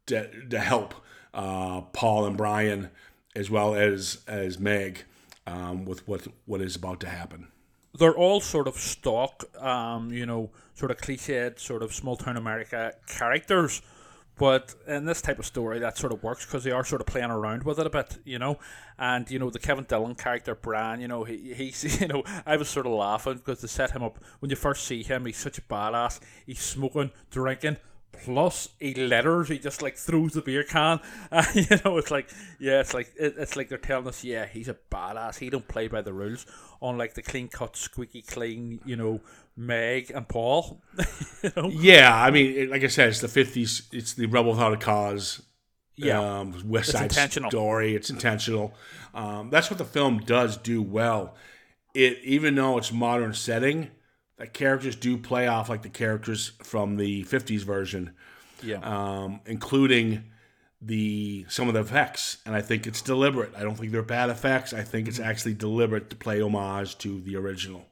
[0.07, 0.95] to, to help
[1.33, 2.91] uh, Paul and Brian
[3.37, 5.05] as well as as Meg
[5.47, 7.47] um, with what what is about to happen.
[7.97, 12.37] they're all sort of stock, um, you know, sort of cliched, sort of small town
[12.37, 13.81] America characters.
[14.37, 17.07] But in this type of story, that sort of works because they are sort of
[17.07, 18.59] playing around with it a bit, you know.
[18.99, 22.57] And you know, the Kevin Dillon character, Bran, you know, he, he's, you know, I
[22.57, 25.27] was sort of laughing because they set him up when you first see him.
[25.27, 26.19] He's such a badass.
[26.47, 27.77] He's smoking, drinking,
[28.13, 29.49] plus he letters.
[29.49, 31.01] He just like throws the beer can.
[31.55, 34.69] You know, it's like yeah, it's like it, it's like they're telling us, yeah, he's
[34.69, 35.39] a badass.
[35.39, 36.47] He don't play by the rules.
[36.83, 39.21] Unlike the clean cut, squeaky clean, you know,
[39.57, 40.83] Meg and Paul.
[41.43, 43.89] you know, Yeah, I mean, it- like I said, it's the fifties.
[43.93, 45.43] It's the rebel without a cause.
[45.97, 46.19] Yeah.
[46.21, 47.51] um, West It's Side intentional.
[47.51, 47.95] Story.
[47.95, 48.75] It's intentional.
[49.15, 51.37] Um, that's what the film does do well.
[51.95, 53.91] It even though it's modern setting,
[54.37, 58.11] the characters do play off like the characters from the fifties version,
[58.61, 60.25] yeah, um, including
[60.83, 62.39] the some of the effects.
[62.45, 63.53] And I think it's deliberate.
[63.57, 64.73] I don't think they're bad effects.
[64.73, 65.11] I think Mm-hmm.
[65.11, 67.87] it's actually deliberate to play homage to the original.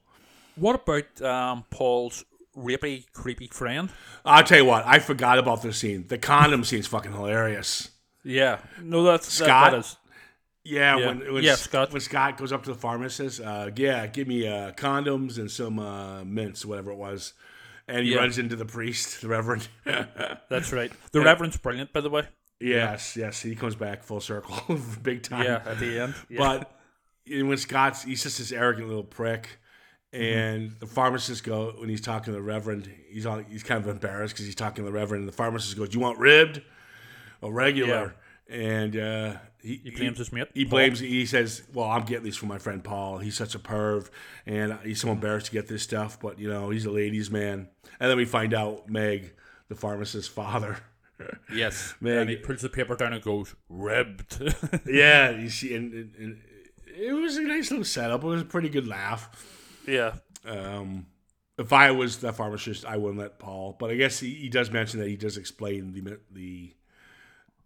[0.56, 2.24] What about um, Paul's
[2.56, 3.88] rapey, creepy friend?
[4.24, 6.06] I'll tell you what, I forgot about this scene.
[6.08, 7.90] The condom scene's fucking hilarious.
[8.24, 9.70] Yeah, no, that's that- Scott?
[9.72, 9.96] that is
[10.64, 11.06] Yeah, Yeah.
[11.06, 11.90] when when, Yeah, Scott.
[11.92, 15.78] when Scott goes up to the pharmacist, uh, yeah, give me uh, condoms and some
[15.80, 17.32] uh, mints, whatever it was,
[17.88, 18.18] and he Yeah.
[18.20, 19.66] runs into the priest, the reverend.
[19.84, 20.92] that's right.
[21.12, 22.28] The Reverend's brilliant, by the way.
[22.60, 25.44] yes, yes, he comes back full circle, big time.
[25.44, 26.14] Yeah, at the end.
[26.28, 26.38] Yeah.
[26.38, 26.78] But
[27.26, 29.58] when Scott's, he's just this arrogant little prick.
[30.12, 33.88] And the pharmacist go when he's talking to the reverend, he's all, he's kind of
[33.88, 35.22] embarrassed because he's talking to the reverend.
[35.22, 36.60] And the pharmacist goes, "You want ribbed
[37.40, 38.14] or regular?"
[38.50, 40.48] And uh, he, he blames his mate.
[40.52, 40.98] He blames.
[40.98, 43.18] He says, "Well, I'm getting these from my friend Paul.
[43.18, 44.10] He's such a perv,
[44.44, 46.20] and he's so embarrassed to get this stuff.
[46.20, 49.32] But you know, he's a ladies' man." And then we find out Meg,
[49.68, 50.78] the pharmacist's father.
[51.54, 54.42] Yes, Man, and he pulls the paper down and goes ribbed.
[54.86, 56.40] yeah, you see, and, and, and
[56.86, 58.24] it was a nice little setup.
[58.24, 59.30] It was a pretty good laugh.
[59.86, 60.14] Yeah,
[60.44, 61.06] Um,
[61.58, 63.76] if I was the pharmacist, I wouldn't let Paul.
[63.78, 66.74] But I guess he, he does mention that he does explain the the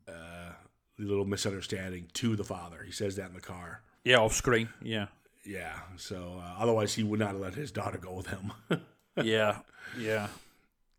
[0.09, 0.53] uh,
[0.99, 2.83] the little misunderstanding to the father.
[2.85, 3.83] He says that in the car.
[4.05, 4.69] yeah, off screen.
[4.83, 5.07] Yeah,
[5.45, 5.75] Yeah.
[5.97, 8.53] So uh, otherwise, he would not have let his daughter go with him.
[9.23, 9.59] yeah,
[9.99, 10.29] yeah.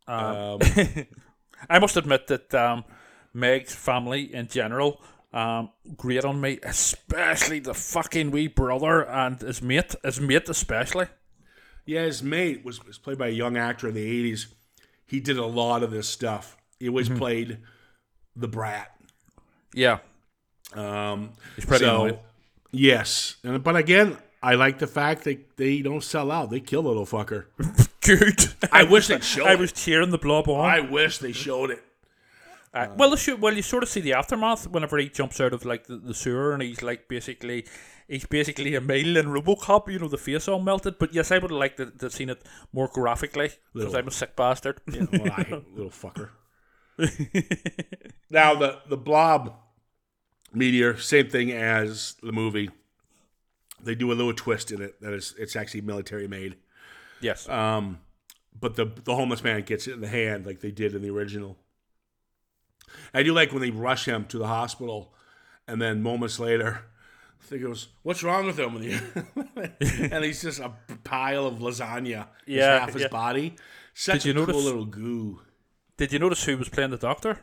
[0.07, 0.59] um,
[1.69, 2.85] I must admit that um,
[3.33, 5.01] Meg's family in general
[5.33, 11.07] um, great on me, especially the fucking wee brother and his mate, his mate especially.
[11.85, 14.47] yeah, his mate was, was played by a young actor in the '80s.
[15.05, 16.57] He did a lot of this stuff.
[16.79, 17.17] He always Mm-hmm.
[17.17, 17.57] played
[18.35, 18.91] the brat.
[19.73, 19.99] Yeah,
[20.73, 22.19] Um, pretty so, annoying.
[22.71, 26.49] Yes, and, but again, I like the fact that they don't sell out.
[26.51, 27.45] They kill the little fucker.
[28.01, 28.53] good.
[28.71, 29.47] I wish they showed.
[29.47, 30.65] I was tearing the blob on.
[30.69, 31.83] I wish they showed it.
[32.77, 35.65] Uh, well, the well, you sort of see the aftermath whenever he jumps out of
[35.65, 37.65] like the, the sewer and he's like basically,
[38.07, 39.91] he's basically Emil in RoboCop.
[39.91, 40.99] You know, the face all melted.
[40.99, 44.07] But yes, I would have liked to, to have seen it more graphically because I'm
[44.07, 44.81] a sick bastard.
[44.87, 46.29] Well, I, little fucker.
[48.29, 49.55] now the the blob
[50.53, 52.69] meteor, same thing as the movie.
[53.81, 56.55] They do a little twist in it that is it's actually military made.
[57.21, 57.47] yes.
[57.47, 57.99] Um,
[58.59, 61.09] but the the homeless man gets it in the hand like they did in the
[61.11, 61.57] original.
[63.13, 65.13] I do like when they rush him to the hospital,
[65.67, 66.85] and then moments later,
[67.49, 68.75] they goes, "What's wrong with him?"
[70.11, 70.73] and he's just a
[71.03, 72.27] pile of lasagna.
[72.45, 73.07] Yeah, half his yeah.
[73.07, 73.55] body.
[73.93, 75.41] Such Did you a cool notice- little goo.
[75.97, 77.39] Did you notice who was playing the doctor?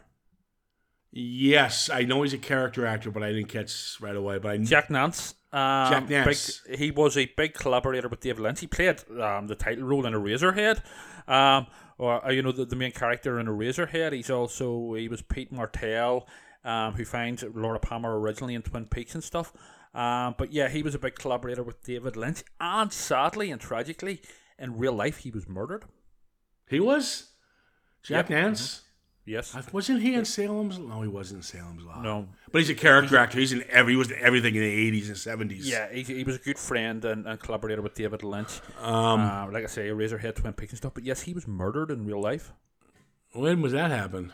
[1.10, 4.38] Yes, I know he's a character actor, but I didn't catch right away.
[4.38, 5.34] But I Jack Nance.
[5.52, 6.60] Um, Jack Nance.
[6.66, 8.60] Big, he was a big collaborator with David Lynch.
[8.60, 10.80] He played um, the title role in Eraserhead,
[11.28, 11.66] um,
[11.98, 14.12] or uh, you know the, the main character in Eraserhead.
[14.12, 16.26] He's also he was Pete Martell,
[16.64, 19.52] um, who finds Laura Palmer originally in Twin Peaks and stuff.
[19.94, 24.20] Um, but yeah, he was a big collaborator with David Lynch, and sadly and tragically,
[24.58, 25.84] in real life, he was murdered.
[26.68, 27.30] he was
[28.02, 28.38] Jack Yep.
[28.38, 28.82] Nance.
[29.26, 29.56] Yes.
[29.72, 30.78] Wasn't he in Salem's?
[30.78, 32.02] No, he wasn't in Salem's Lot.
[32.02, 32.28] No.
[32.52, 33.38] but he's a character actor.
[33.38, 33.94] He's in every.
[33.94, 35.66] He was in everything in the eighties and seventies.
[35.68, 38.60] Yeah, he, he was a good friend and, and collaborator with David Lynch.
[38.82, 40.92] Um, Uh, like I say, Razorhead, Twin Peaks and stuff.
[40.94, 42.52] But yes, he was murdered in real life.
[43.32, 44.32] when was that happen?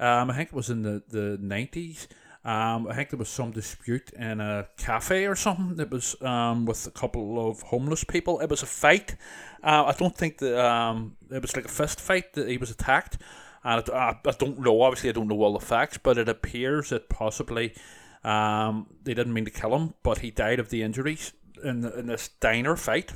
[0.00, 2.06] Um, I think it was in the, the 90s.
[2.42, 5.78] Um, I think there was some dispute in a cafe or something.
[5.78, 8.40] It was um, with a couple of homeless people.
[8.40, 9.16] It was a fight.
[9.62, 12.70] Uh, I don't think that um, it was like a fist fight that he was
[12.70, 13.18] attacked.
[13.62, 14.80] And I, I, I don't know.
[14.82, 17.74] Obviously, I don't know all the facts, but it appears that possibly
[18.24, 21.98] um, they didn't mean to kill him, but he died of the injuries in, the,
[21.98, 23.12] in this diner fight.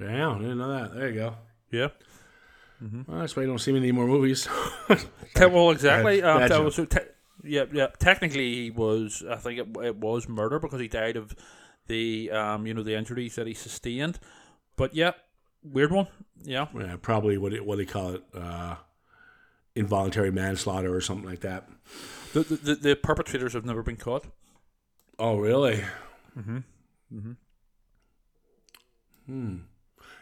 [0.00, 0.94] Yeah, I didn't know that.
[0.94, 1.34] There you go.
[1.70, 1.88] Yeah.
[3.06, 4.48] Well, that's why you don't see me in any more movies.
[5.38, 6.22] Well, exactly.
[6.22, 7.00] Um, bad that was, so te-
[7.42, 7.88] yeah, yeah.
[7.98, 9.22] Technically, he was.
[9.28, 11.34] I think it, it was murder because he died of
[11.86, 14.18] the, um, you know, the injuries that he sustained.
[14.76, 15.12] But yeah,
[15.62, 16.08] weird one.
[16.42, 16.66] Yeah.
[16.74, 18.76] yeah, probably what it, what they call it, uh,
[19.74, 21.68] involuntary manslaughter or something like that.
[22.32, 24.24] The, the the perpetrators have never been caught.
[25.18, 25.84] Oh, really?
[26.38, 26.58] Mm-hmm.
[27.14, 27.32] Mm-hmm.
[29.26, 29.56] Hmm.
[29.56, 29.64] Do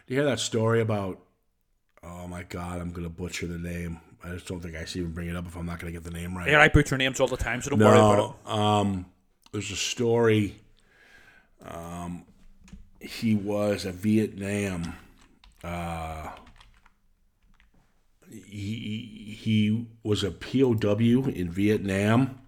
[0.07, 1.19] you hear that story about?
[2.03, 3.99] Oh my God, I'm gonna butcher the name.
[4.23, 6.03] I just don't think I should even bring it up if I'm not gonna get
[6.03, 6.49] the name right.
[6.49, 8.35] Yeah, I butcher names all the time, so don't worry about it.
[8.47, 9.05] No, um,
[9.51, 10.59] there's a story.
[11.63, 12.25] Um,
[12.99, 14.95] he was a Vietnam.
[15.63, 16.29] Uh,
[18.29, 22.39] he he was a POW in Vietnam,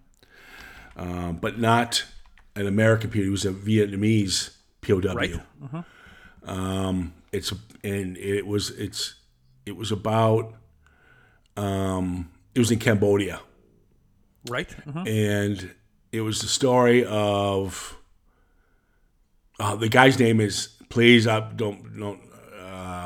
[0.96, 2.04] um, but not
[2.54, 3.22] an American POW.
[3.22, 5.14] He was a Vietnamese POW.
[5.14, 5.34] Right.
[6.44, 9.14] Um, it's and it was it's
[9.66, 10.54] it was about
[11.56, 13.40] um, it was in Cambodia
[14.48, 14.68] Right.
[14.88, 15.04] Uh-huh.
[15.06, 15.70] and
[16.10, 17.96] it was the story of
[19.60, 22.20] uh, the guy's name is please I don't don't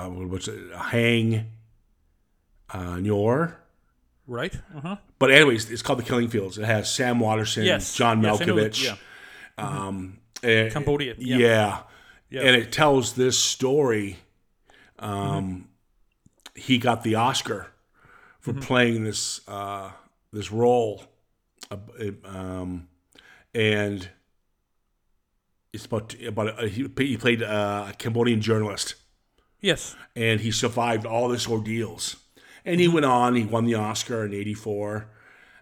[0.06, 1.46] uh, what's it Hang
[2.70, 3.54] uh, Ngor.
[4.26, 4.54] Right.
[4.76, 4.96] Uh-huh.
[5.18, 6.58] But anyways, it's called the Killing Fields.
[6.58, 7.94] It has Sam Waterston, Yes.
[7.94, 8.96] John Yes, I know that, Malkovich, yeah.
[9.86, 11.36] um, and- Cambodia, yeah.
[11.38, 11.78] yeah.
[12.28, 12.40] Yeah.
[12.42, 14.16] and it tells this story.
[14.98, 15.60] Um, Mm-hmm.
[16.60, 17.66] He got the Oscar
[18.40, 19.90] for playing this uh,
[20.32, 21.02] this role,
[21.70, 21.76] uh,
[22.24, 22.88] um,
[23.54, 24.08] and
[25.70, 28.94] it's about about a, he, he played uh, a Cambodian journalist,
[29.66, 29.96] Yes.
[30.14, 32.16] and he survived all this ordeals.
[32.64, 32.80] And Mm-hmm.
[32.80, 33.34] he went on.
[33.34, 35.08] He won the Oscar in '84,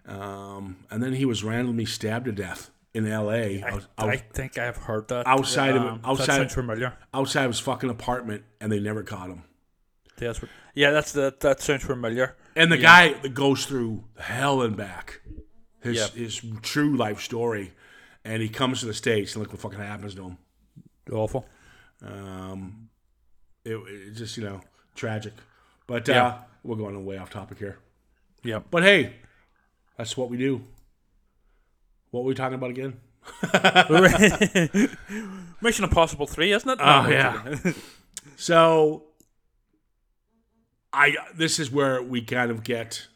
[0.07, 3.61] um, and then he was randomly stabbed to death in L.A.
[3.63, 5.27] I, out- I think I've heard that.
[5.27, 6.93] Outside of- Um, outside- That familiar.
[7.13, 9.43] outside of his fucking apartment, and they never caught him.
[10.19, 10.39] Yes.
[10.73, 11.41] Yeah, that's that.
[11.41, 12.35] That sounds familiar.
[12.55, 13.11] And the Yeah.
[13.13, 15.21] guy that goes through hell and back,
[15.81, 16.07] his Yeah.
[16.07, 17.73] his true life story,
[18.23, 20.37] and he comes to the states and look what fucking happens to him.
[21.11, 21.45] Awful.
[22.01, 22.89] Um,
[23.65, 24.61] it, it's just you know
[24.95, 25.33] tragic,
[25.87, 26.25] but Yeah.
[26.27, 27.77] uh, we're going way off topic here.
[28.43, 28.59] Yeah.
[28.71, 29.13] But hey,
[29.97, 30.61] that's what we do.
[32.11, 32.99] What were we talking about again?
[35.61, 36.79] Mission Impossible Three, isn't it?
[36.81, 37.55] Oh, No, yeah.
[38.37, 39.03] So,
[40.91, 43.07] I this is where we kind of get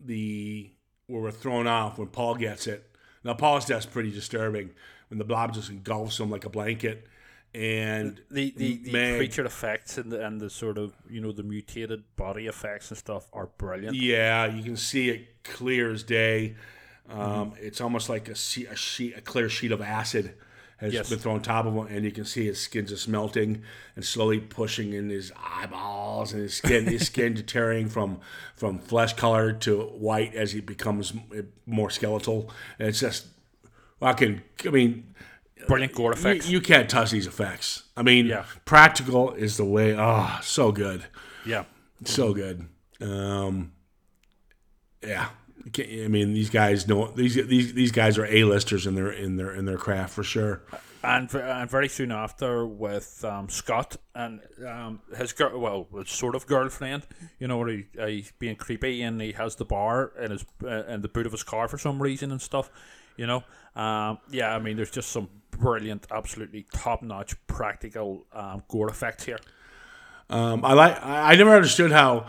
[0.00, 0.70] the
[1.06, 2.88] where we're thrown off when Paul gets it.
[3.24, 4.70] Now Paul's death's pretty disturbing
[5.08, 7.06] when the blob just engulfs him like a blanket,
[7.54, 11.32] and the the, the Meg- creature effects and the and the sort of you know
[11.32, 13.96] the mutated body effects and stuff are brilliant.
[13.96, 16.56] Yeah, you can see it clear as day.
[17.10, 17.18] Um,
[17.52, 17.56] Mm-hmm.
[17.66, 20.34] It's almost like a, sheet, a sheet, a clear sheet of acid
[20.78, 21.10] has Yes.
[21.10, 23.62] been thrown on top of him, and you can see his skin just melting
[23.96, 28.20] and slowly pushing in his eyeballs, and his skin, his skin deteriorating from
[28.56, 31.12] from flesh color to white as he becomes
[31.66, 32.50] more skeletal.
[32.78, 33.26] And it's just
[34.00, 34.40] fucking.
[34.64, 35.14] I mean,
[35.66, 36.48] Brilliant gore you, effects.
[36.48, 37.84] you can't touch these effects.
[37.96, 38.44] I mean, Yeah.
[38.64, 39.96] practical is the way.
[39.96, 41.04] Oh, so good
[41.44, 41.64] yeah.
[42.04, 42.68] so good.
[43.00, 43.72] Um,
[45.02, 45.28] yeah,
[45.78, 49.36] I mean these guys know these these these guys are a listers in their in
[49.36, 50.62] their in their craft for sure.
[51.04, 56.46] And, and very soon after with um, Scott and um, his girl, well, sort of
[56.46, 57.08] girlfriend,
[57.40, 60.46] you know, where he, uh, he's being creepy and he has the bar in his
[60.62, 62.70] uh, in the boot of his car for some reason and stuff,
[63.16, 63.42] you know.
[63.74, 69.24] Um, yeah, I mean, there's just some brilliant, absolutely top notch practical um, gore effects
[69.24, 69.38] here.
[70.28, 72.26] Um, I like I, never understood how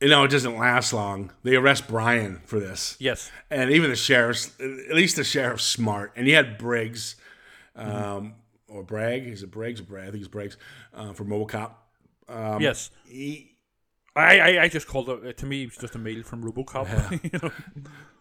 [0.00, 1.32] you know it doesn't last long.
[1.42, 6.12] They arrest Brian for this, Yes, and even the sheriff's at least the sheriff's smart,
[6.14, 7.16] and he had Briggs,
[7.74, 8.34] um,
[8.68, 9.26] or Bragg.
[9.26, 10.08] Is it Briggs or Bragg?
[10.08, 10.56] I think it's Briggs
[10.94, 11.72] uh, for RoboCop.
[12.28, 12.90] Um, yes.
[13.06, 13.56] He,
[14.14, 15.38] I, I, I just called it.
[15.38, 17.32] To me, it was just Emil from RoboCop.
[17.32, 17.52] you know?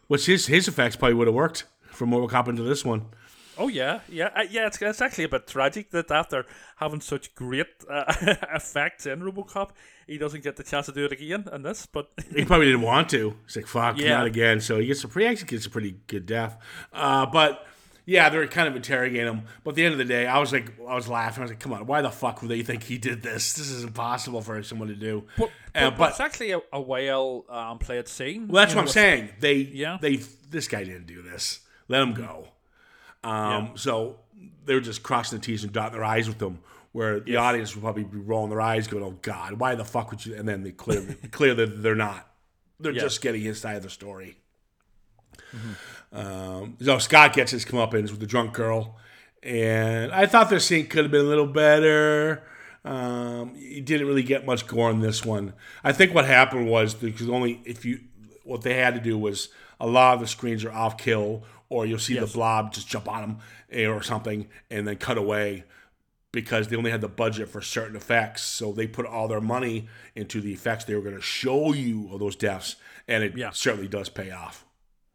[0.08, 3.08] which his his effects probably would have worked from RoboCop into this one.
[3.60, 4.68] Oh yeah, yeah, uh, yeah.
[4.68, 6.46] It's, it's actually a bit tragic that after
[6.78, 8.04] having such great uh,
[8.54, 9.72] effects in RoboCop,
[10.06, 11.86] he doesn't get the chance to do it again in this.
[11.86, 13.36] But he probably didn't want to.
[13.46, 14.18] He's like, "Fuck, Yeah.
[14.18, 16.58] not again." So he gets a pretty actually gets a pretty good death.
[16.94, 17.66] Uh, but
[18.06, 19.42] yeah, they're kind of interrogating him.
[19.64, 21.42] But at the end of the day, I was like, I was laughing.
[21.42, 23.54] I was like, "Come on, why the fuck would they think he did this?
[23.54, 26.80] This is impossible for someone to do." but, Uh, but, but it's actually a, a
[26.80, 28.48] well um, played scene.
[28.48, 29.30] well, that's what know, I'm saying.
[29.40, 29.98] They, Yeah.
[30.02, 30.18] they,
[30.50, 31.62] this guy didn't do this.
[31.88, 32.48] Let him go.
[33.28, 34.20] Um, So
[34.66, 36.60] they were just crossing the T's and dotting their I's with them.
[36.94, 40.10] Where the audience would probably be rolling their eyes, going, "Oh God, why the fuck
[40.10, 42.28] would you?" And then they clear, clear that they're not.
[42.80, 43.02] They're Yeah.
[43.02, 44.38] just getting his side of the story.
[46.12, 48.98] Um, so Scott gets his comeuppance with the drunk girl,
[49.44, 52.44] and I thought their scene could have been a little better.
[52.86, 55.54] Um, you didn't really get much gore in this one.
[55.84, 58.00] I think what happened was because only if you
[58.44, 61.86] what they had to do was a lot of the screens are off kill, or
[61.86, 62.28] you'll see Yes.
[62.32, 63.40] the blob just jump on them
[63.72, 65.64] eh, or something, and then cut away
[66.32, 68.44] because they only had the budget for certain effects.
[68.44, 72.10] So they put all their money into the effects they were going to show you
[72.14, 72.76] of those deaths,
[73.08, 73.52] and it Yeah.
[73.52, 74.66] certainly does pay off.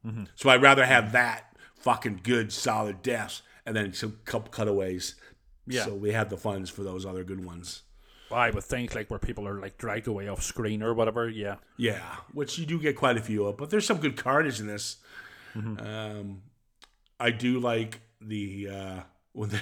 [0.06, 0.24] Mm-hmm.
[0.34, 5.14] So I'd rather have that fucking good, solid deaths, and then some couple cutaways.
[5.66, 5.84] Yeah.
[5.84, 7.82] So we have the funds for those other good ones.
[8.32, 11.28] I would think like where people are like dragged away off screen or whatever.
[11.28, 11.56] Yeah.
[11.76, 14.66] Yeah, which you do get quite a few of, but there's some good carnage in
[14.66, 14.96] this.
[15.54, 16.42] Um,
[17.20, 19.00] I do like the uh,
[19.32, 19.60] when the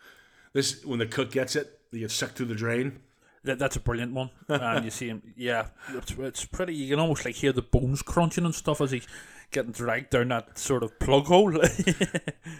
[0.52, 3.00] this when the cook gets it, they get sucked through the drain.
[3.42, 4.30] That, that's a brilliant one.
[4.48, 6.74] and you see him, yeah, it's, it's pretty.
[6.74, 9.06] You can almost like hear the bones crunching and stuff as he's
[9.50, 11.58] getting dragged down that sort of plug hole.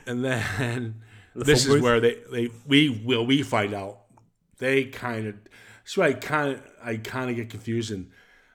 [0.06, 1.02] And then
[1.34, 1.82] this is booth?
[1.82, 4.00] where they, they we will we find out
[4.58, 5.34] they kind of
[5.84, 8.10] so I kind of I kind of get confused and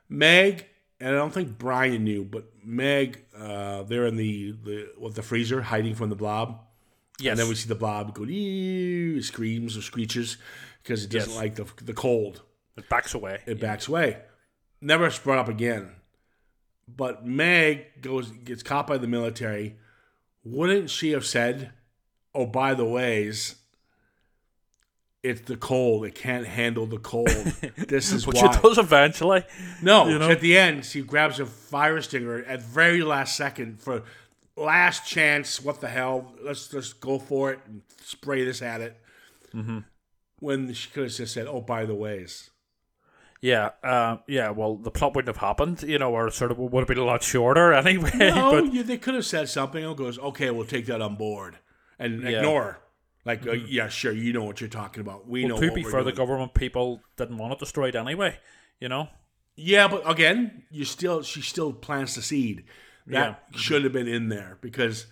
[0.09, 0.67] Meg
[0.99, 5.21] and I don't think Brian knew but Meg uh, they're in the the what the
[5.23, 6.59] freezer hiding from the blob
[7.19, 7.31] yes.
[7.31, 10.37] and then we see the blob go "Eew," screams or screeches
[10.83, 11.37] because it doesn't Yes.
[11.39, 12.41] like the the cold
[12.77, 13.41] it backs away.
[13.45, 14.17] it backs away
[14.81, 15.91] never brought up again
[16.87, 19.77] but Meg goes gets caught by the military
[20.43, 21.71] wouldn't she have said
[22.33, 23.55] oh by the ways
[25.29, 27.27] it's the cold it can't handle the cold
[27.93, 29.43] this is Which why it does eventually.
[29.81, 30.29] no you know?
[30.29, 34.03] at the end she grabs a fire stinger at very last second for
[34.55, 38.93] last chance what the hell let's just go for it and spray this at it
[39.53, 39.79] Mm-hmm.
[40.39, 42.49] when she could have just said oh by the ways
[43.41, 44.49] Yeah, uh, yeah.
[44.49, 47.05] Well, the plot wouldn't have happened, you know, or sort of would have been a
[47.05, 48.09] lot shorter anyway.
[48.15, 49.83] No, but yeah, they could have said something.
[49.83, 51.59] It goes, okay, we'll take that on board
[51.99, 52.29] and Yeah.
[52.39, 52.79] Ignore.
[53.25, 55.27] Like, uh, yeah, sure, you know what you're talking about.
[55.27, 55.55] We know.
[55.55, 58.37] well, to what be fair, the government people didn't want it destroyed anyway.
[58.79, 59.09] You know.
[59.55, 62.65] Yeah, but again, you still she still plants the seed.
[63.07, 63.57] That Yeah.
[63.57, 65.07] should have been in there because,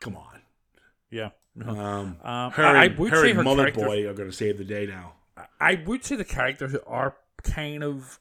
[0.00, 0.40] come on,
[1.10, 1.30] Yeah.
[1.64, 4.36] um, Um, her I, I would her say and her characters- Boy are going to
[4.36, 5.14] save the day now.
[5.60, 8.18] I would say the characters are kind of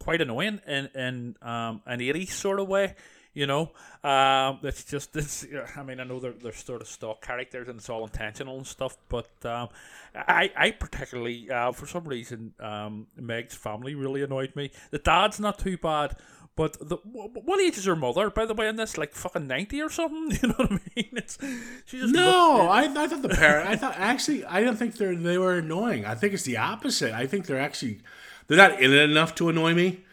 [0.00, 2.94] quite annoying in in um, an 80s sort of way.
[3.34, 3.72] You know,
[4.04, 5.44] um, it's just it's.
[5.76, 8.66] I mean, I know they're they're sort of stock characters and it's all intentional and
[8.66, 9.68] stuff, but um,
[10.14, 14.70] I I particularly uh, for some reason um, Meg's family really annoyed me.
[14.90, 16.16] The dad's not too bad.
[16.56, 18.96] But the, what age is her mother, by the way, in this?
[18.96, 20.38] Like fucking 90 or something?
[20.40, 21.10] You know what I mean?
[21.14, 21.36] It's,
[21.84, 23.68] she just No, I, I thought the parent.
[23.68, 26.04] I thought actually, I don't think they're they were annoying.
[26.04, 27.12] I think it's the opposite.
[27.12, 28.00] I think they're actually
[28.46, 30.04] they're not in it enough to annoy me.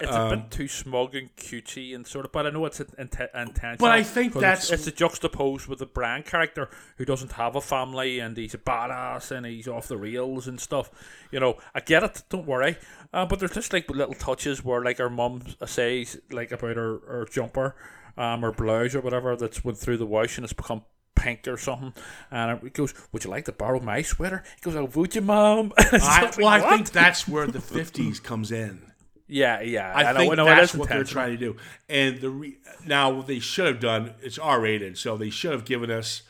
[0.00, 2.96] It's a bit too smug and cutesy and sort of, but I know it's int-
[3.34, 3.76] intentional.
[3.78, 7.56] But I think that's- it's, it's a juxtaposed with the Brian character who doesn't have
[7.56, 10.90] a family and he's a badass and he's off the rails and stuff.
[11.32, 12.22] You know, I get it.
[12.28, 12.76] Don't worry.
[13.12, 16.98] Uh, but there's just like little touches where like her mum says like about her,
[17.08, 17.74] her jumper,
[18.16, 20.82] um, or blouse or whatever that's went through the wash and it's become
[21.14, 21.92] pink or something.
[22.30, 25.20] And it goes, "Would you like to borrow my sweater?" He goes, "Oh, would you,
[25.22, 28.82] mum?" I, like, well, I think that's where the '50s comes in.
[29.28, 29.92] Yeah, yeah.
[29.94, 31.56] I, think I know it that's what they're trying to do.
[31.88, 35.52] And the re- now what they should have done it's R rated, so they should
[35.52, 36.22] have given us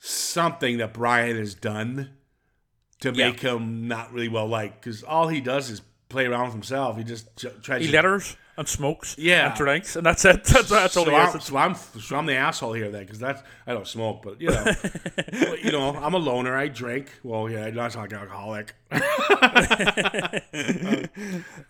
[0.00, 2.10] something that Brian has done
[3.00, 3.30] to Yeah.
[3.30, 4.80] make him not really well liked.
[4.82, 6.96] Because all he does is play around with himself.
[6.96, 7.80] He just j- tries.
[7.82, 9.48] He to, litters and smokes Yeah.
[9.48, 10.44] and drinks, and that's it.
[10.44, 13.20] That's, that's all so, he I'm, so I'm so I'm the asshole here then because
[13.20, 14.64] that's I don't smoke, but you know,
[15.62, 16.56] you know, I'm a loner.
[16.56, 17.08] I drink.
[17.22, 18.74] Well, yeah, I'm not like an alcoholic.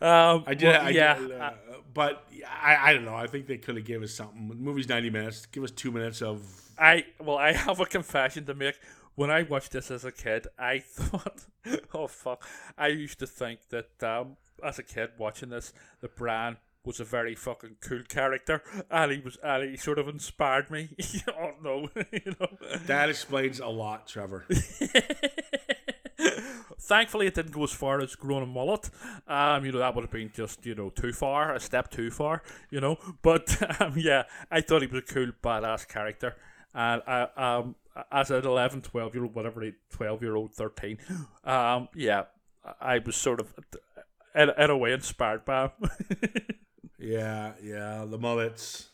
[0.01, 0.69] Um, I did.
[0.69, 1.19] well, I yeah.
[1.19, 1.51] did, uh,
[1.93, 2.25] but
[2.63, 3.15] I, I don't know.
[3.17, 4.49] I think they could have given us something.
[4.49, 5.47] The movie's ninety minutes.
[5.47, 6.43] Give us two minutes of.
[6.79, 8.79] I well, I have a confession to make.
[9.17, 11.45] When I watched this as a kid, I thought,
[11.93, 12.47] "Oh fuck!"
[12.77, 16.57] I used to think that um, as a kid watching this, the Brian
[16.89, 20.89] was a very fucking cool character, and he was, and he sort of inspired me.
[21.29, 22.49] oh no, you know.
[22.87, 24.47] That explains a lot, Trevor.
[26.81, 28.89] Thankfully, it didn't go as far as growing a mullet.
[29.27, 32.11] Um, you know that would have been just you know too far, a step too
[32.11, 32.43] far.
[32.71, 36.37] You know, but um, yeah, I thought he was a cool, badass character,
[36.75, 37.77] and I, um,
[38.11, 40.97] as an 11, 12 year old, whatever, twelve year old, thirteen,
[41.45, 42.25] um, yeah,
[42.81, 43.53] I was sort of
[44.35, 45.91] in, in a way inspired by him.
[46.99, 48.05] Yeah, yeah.
[48.05, 48.89] The mullets.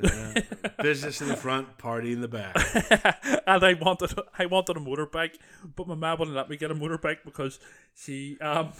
[0.00, 0.34] Yeah.
[0.82, 2.56] Business in the front, party in the back.
[3.46, 5.36] and I wanted I wanted a motorbike,
[5.76, 7.58] but my mum wouldn't let me get a motorbike because
[7.94, 8.72] she um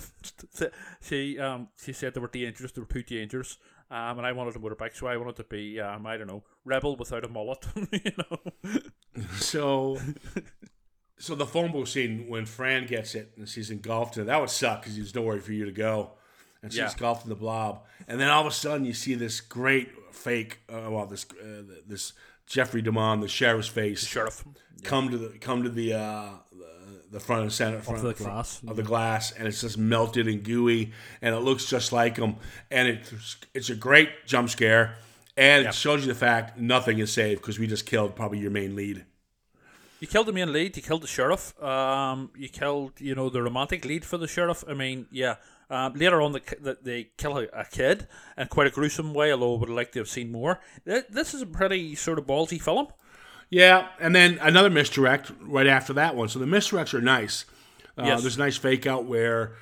[1.02, 3.58] she um she said they were dangerous, they were too dangerous.
[3.90, 6.44] Um, and I wanted a motorbike, so I wanted to be um I don't know
[6.64, 9.22] rebel without a mullet, you know.
[9.36, 9.98] So,
[11.18, 14.40] so the phone booth scene when Fran gets it and she's engulfed in it, that
[14.40, 16.12] would suck because there's nowhere for you to go,
[16.62, 16.90] and she's Yeah.
[16.90, 17.82] engulfed in the blob.
[18.08, 21.62] And then all of a sudden you see this great fake, uh, well, this uh,
[21.86, 22.12] this
[22.46, 24.44] Jeffrey DeMunn, the sheriff's face, Sheriff.
[24.84, 28.32] come to the come to the uh, the, the front and center front, the front
[28.32, 28.60] glass.
[28.66, 30.92] of the glass, and it's just melted and gooey,
[31.22, 32.36] and it looks just like him.
[32.70, 34.96] And it's it's a great jump scare,
[35.36, 38.50] and it shows you the fact nothing is safe because we just killed probably your
[38.50, 39.04] main lead.
[40.00, 40.76] You killed the main lead.
[40.76, 41.54] You killed the sheriff.
[41.62, 44.64] Um, you killed, you know, the romantic lead for the sheriff.
[44.68, 45.36] I mean, yeah.
[45.72, 48.06] Um, later on, the, the, they kill a, a kid
[48.36, 49.32] in quite a gruesome way.
[49.32, 50.60] Although I would like to have seen more.
[50.84, 52.88] This is a pretty sort of ballsy film.
[53.48, 56.28] Yeah, and then another misdirect right after that one.
[56.28, 57.46] So the misdirects are nice.
[57.96, 58.20] Uh, Yes.
[58.22, 59.52] There's a nice fake out where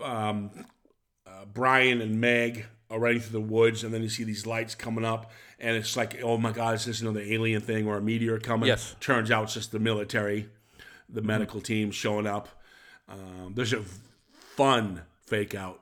[0.00, 0.50] um,
[1.26, 4.74] uh, Brian and Meg are riding through the woods, and then you see these lights
[4.74, 8.02] coming up, and it's like, oh my God, is this another alien thing or a
[8.02, 8.68] meteor coming?
[8.68, 8.94] Yes.
[9.00, 10.48] Turns out it's just the military,
[11.08, 12.48] the medical team showing up.
[13.08, 13.82] Um, there's a
[14.56, 15.02] fun
[15.32, 15.80] fake out,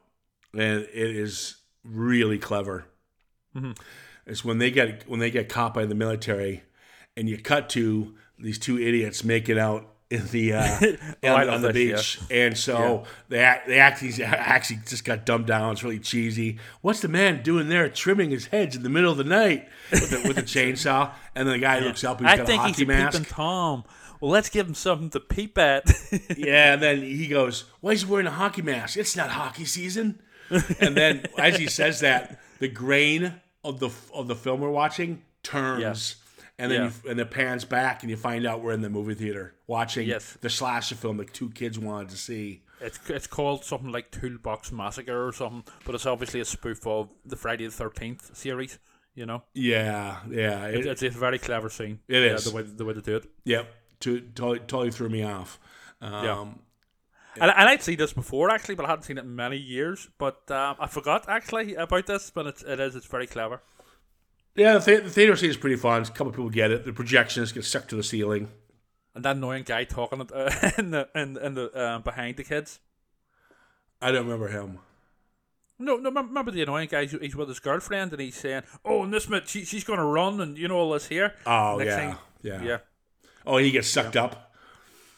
[0.54, 2.84] and it is really clever.
[4.26, 6.62] It's when they get when they get caught by the military,
[7.16, 10.78] and you cut to these two idiots making out in the uh,
[11.24, 15.46] Oh, on, on the beach, and so they act, they actually actually just got dumbed
[15.46, 15.72] down.
[15.72, 16.58] It's really cheesy.
[16.80, 20.10] What's the man doing there, trimming his hedge in the middle of the night with
[20.10, 21.10] the, with a chainsaw?
[21.34, 23.18] And then the guy looks up, he's I got a think he's hockey a mask.
[23.18, 23.84] peeping tom.
[24.20, 25.90] Well, let's give him something to peep at.
[26.36, 28.96] Yeah, and then he goes, "Why is he wearing a hockey mask?
[28.96, 30.20] It's not hockey season."
[30.80, 35.22] and then as he says that, the grain of the of the film we're watching
[35.42, 36.16] turns,
[36.58, 36.90] and then Yeah.
[37.04, 40.08] you, and it pans back, and you find out we're in the movie theater watching
[40.08, 40.36] Yes.
[40.40, 42.62] the slasher film that two kids wanted to see.
[42.80, 47.08] It's it's called something like Toolbox Massacre or something, but it's obviously a spoof of
[47.24, 48.78] the Friday the Thirteenth series.
[49.14, 51.98] You know, Yeah, yeah, it, it's, it's a very clever scene.
[52.08, 52.44] It yeah, is.
[52.44, 53.26] the way the way to do it.
[53.44, 53.68] yep.
[54.00, 55.58] To, totally, totally threw me off.
[56.00, 56.44] Um, Yeah.
[57.36, 60.08] And, and I'd seen this before actually, but I hadn't seen it in many years.
[60.18, 63.62] But um, I forgot actually about this, but it's, it is it's very clever.
[64.56, 66.02] yeah, the, thea- the theater scene is pretty fun.
[66.02, 66.84] A couple people get it.
[66.84, 68.48] The projections get stuck to the ceiling.
[69.14, 72.80] And that annoying guy talking uh, in the in, in the uh, behind the kids.
[74.02, 74.78] I don't remember him.
[75.78, 76.10] No, no.
[76.10, 77.02] Remember the annoying guy?
[77.02, 79.98] He's, he's with his girlfriend, and he's saying, "Oh, and this minute she, she's going
[79.98, 82.78] to run, and you know all this here." Oh Next yeah, thing- yeah, yeah.
[83.46, 84.52] Oh, he gets sucked up.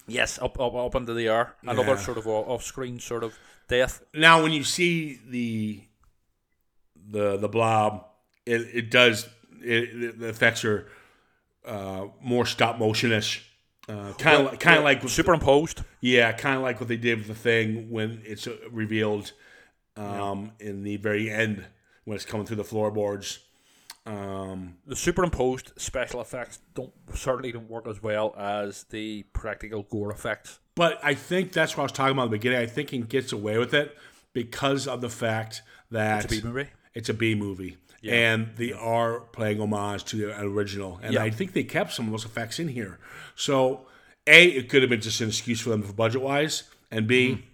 [0.06, 1.54] Yes, up up up into the air.
[1.62, 1.96] Another Yeah.
[1.96, 3.34] sort of off screen sort of
[3.68, 4.02] death.
[4.14, 5.82] Now, when you see the
[7.10, 8.04] the the blob,
[8.46, 9.28] it, it does
[9.60, 10.88] it, the effects are
[11.64, 13.42] uh, more stop motionish,
[13.88, 15.82] uh, kind of kind of like Superimposed.
[16.00, 19.32] yeah, kind of like what they did with the thing when it's uh, revealed
[19.96, 21.64] um, in the very end
[22.04, 23.38] when it's coming through the floorboards.
[24.04, 30.10] Um, The superimposed special effects don't certainly don't work as well as the practical gore
[30.10, 30.58] effects.
[30.74, 32.58] But I think that's what I was talking about at the beginning.
[32.58, 33.96] I think he gets away with it
[34.32, 36.68] because of the fact that It's a B movie.
[36.94, 37.76] It's a B movie.
[38.08, 40.98] And they are playing homage to the original.
[41.04, 41.22] And Yeah.
[41.22, 42.98] I think they kept some of those effects in here.
[43.36, 43.86] So,
[44.26, 46.64] A, it could have been just an excuse for them for budget wise.
[46.90, 47.44] And B,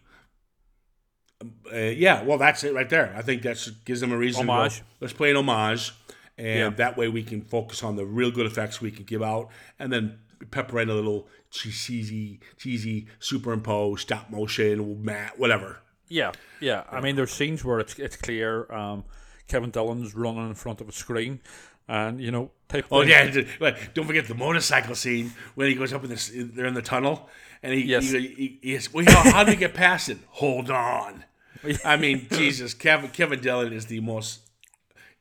[1.43, 1.75] Mm-hmm.
[1.75, 3.13] uh, yeah, well, that's it right there.
[3.17, 4.83] I think that gives them a reason to Homage.
[5.01, 5.93] let's play an homage.
[6.39, 6.71] And Yeah.
[6.71, 9.49] that way we can focus on the real good effects we can give out.
[9.79, 10.19] And then
[10.53, 15.81] pepper in a little cheesy, cheesy, superimposed, stop motion, mat, whatever.
[16.09, 16.85] Yeah, yeah.
[16.91, 18.71] I mean, there's scenes where it's it's clear.
[18.73, 19.05] Um,
[19.47, 21.41] Kevin Dillon's running in front of a screen,
[21.87, 22.87] and you know, type.
[22.91, 23.11] Oh thing.
[23.11, 26.31] yeah, don't forget the motorcycle scene when he goes up in this.
[26.35, 27.29] They're in the tunnel,
[27.63, 28.11] and he, Yes.
[28.11, 30.19] he, he, he is, well, how, how do we get past it?
[30.29, 31.25] Hold on.
[31.85, 34.48] I mean, Jesus, Kevin Kevin Dillon is the most.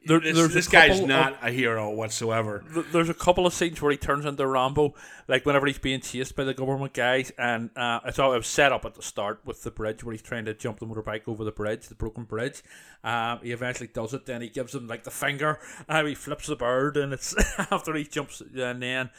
[0.08, 2.64] There- this there's this guy's couple of- not a hero whatsoever.
[2.92, 4.94] There's a couple of scenes where he turns into Rambo,
[5.28, 8.48] like whenever he's being chased by the government guys, and uh, it's all it was
[8.48, 11.22] set up at the start with the bridge where he's trying to jump the motorbike
[11.28, 12.64] over the bridge, the broken bridge.
[13.04, 14.26] Um, he eventually does it.
[14.26, 17.36] Then he gives him like the finger, and he flips the bird, and it's
[17.72, 19.10] after he jumps, and then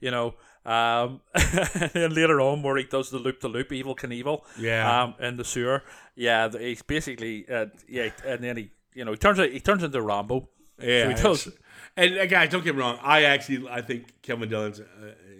[0.00, 0.34] you know.
[0.66, 5.02] Um, and then later on, where he does the loop the loop, Evel Knievel, Yeah.
[5.02, 5.82] um, in the sewer,
[6.16, 10.00] yeah, he's basically, uh, yeah, and then he, you know, he turns he turns into
[10.00, 10.48] Rambo,
[10.80, 11.46] Yeah, so he does.
[11.46, 11.60] it's-
[11.96, 12.98] And uh, guys, don't get me wrong.
[13.02, 14.84] I actually I think Kevin Dillon's, uh,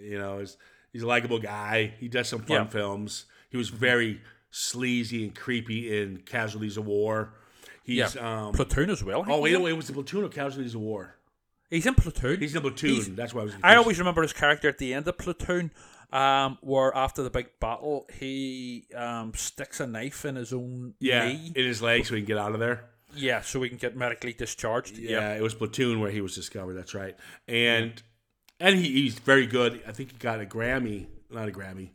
[0.01, 0.57] you know, is
[0.93, 1.93] he's a likable guy.
[1.99, 2.67] He does some fun Yeah.
[2.67, 3.25] films.
[3.49, 7.33] He was very sleazy and creepy in Casualties of War.
[7.85, 8.53] Yeah, He's um.
[8.53, 9.25] Platoon as well.
[9.27, 11.15] Oh wait, no, it was the Platoon of Casualties of War.
[11.69, 12.39] He's in Platoon.
[12.39, 12.89] He's in Platoon.
[12.91, 13.53] He's- That's why I was.
[13.63, 15.71] I always remember his character at the end of Platoon,
[16.13, 21.27] um, where after the big battle, he um, sticks a knife in his own yeah
[21.27, 21.51] knee.
[21.55, 22.85] in his leg so he can get out of there.
[23.15, 24.97] Yeah, so we can get medically discharged.
[24.97, 25.33] Yeah, Yeah.
[25.35, 26.73] it was Platoon where he was discovered.
[26.73, 27.15] That's right.
[27.47, 28.01] And
[28.59, 29.81] and he, he's very good.
[29.87, 31.89] I think he got a Grammy, not a Grammy,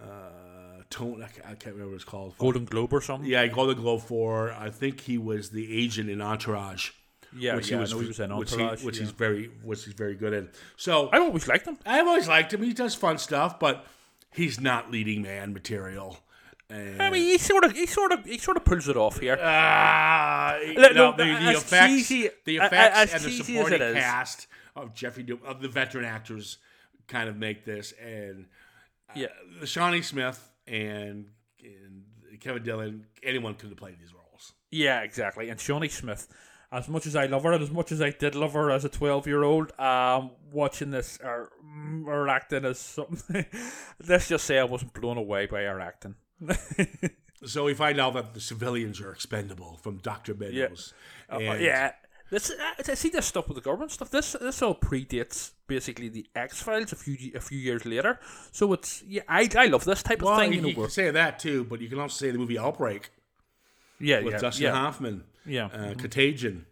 [0.00, 1.22] uh, Tone.
[1.22, 2.36] I can't, I can't remember what it's called.
[2.38, 3.28] Golden Globe or something.
[3.28, 4.52] Yeah, Golden Globe for.
[4.52, 6.90] I think he was the agent in Entourage.
[7.36, 7.76] yeah, which yeah.
[7.76, 8.80] he was, he was in which, Entourage.
[8.80, 9.02] he, which yeah.
[9.02, 10.48] he's very, which he's very good in.
[10.76, 11.78] So I've always liked him.
[11.86, 12.62] I've always liked him.
[12.62, 13.84] He does fun stuff, but
[14.32, 16.18] he's not leading man material.
[16.70, 19.18] And, I mean, he sort of, he sort of, he sort of pulls it off
[19.18, 19.36] here.
[20.76, 24.46] Look, no, look, the, the effects, cheesy- the effects, and the supporting cast
[24.76, 26.58] of Jeffrey of the veteran actors
[27.08, 28.46] kind of make this, and
[29.16, 29.26] Yeah.
[29.60, 31.26] uh, Shawnee Smith and,
[31.62, 32.04] and
[32.40, 34.52] Kevin Dillon, anyone could have played these roles.
[34.70, 35.48] Yeah, exactly.
[35.48, 36.28] And Shawnee Smith,
[36.70, 38.84] as much as I love her, and as much as I did love her as
[38.84, 43.44] a twelve-year-old, um, watching this or mm, her acting as something.
[44.06, 46.14] let's just say I wasn't blown away by her acting.
[47.46, 50.64] So we find out that the civilians are expendable from Doctor Yeah.
[50.64, 50.92] Meadows.
[51.32, 51.92] Uh, yeah.
[52.30, 52.54] This, uh,
[52.86, 54.10] I see this stuff with the government stuff.
[54.10, 58.20] This this all predates basically the X Files a few a few years later.
[58.52, 60.52] So it's yeah, I, I love this type Well, of thing.
[60.52, 63.10] you, You know, can say that too, but you can also say the movie Outbreak
[63.98, 66.66] yeah, with yeah, Dustin yeah, Hoffman, yeah, uh, Contagion.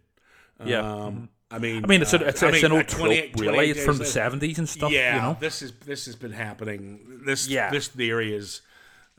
[0.63, 0.79] yeah.
[1.05, 2.87] Um, I mean, I mean, it's, uh, a, it's, I it's mean, an uh, old
[2.87, 3.71] trope, really.
[3.71, 4.91] It's from the seventies and stuff.
[4.91, 7.21] yeah, you know, this is this has been happening.
[7.25, 7.71] This Yeah.
[7.71, 8.61] this theory is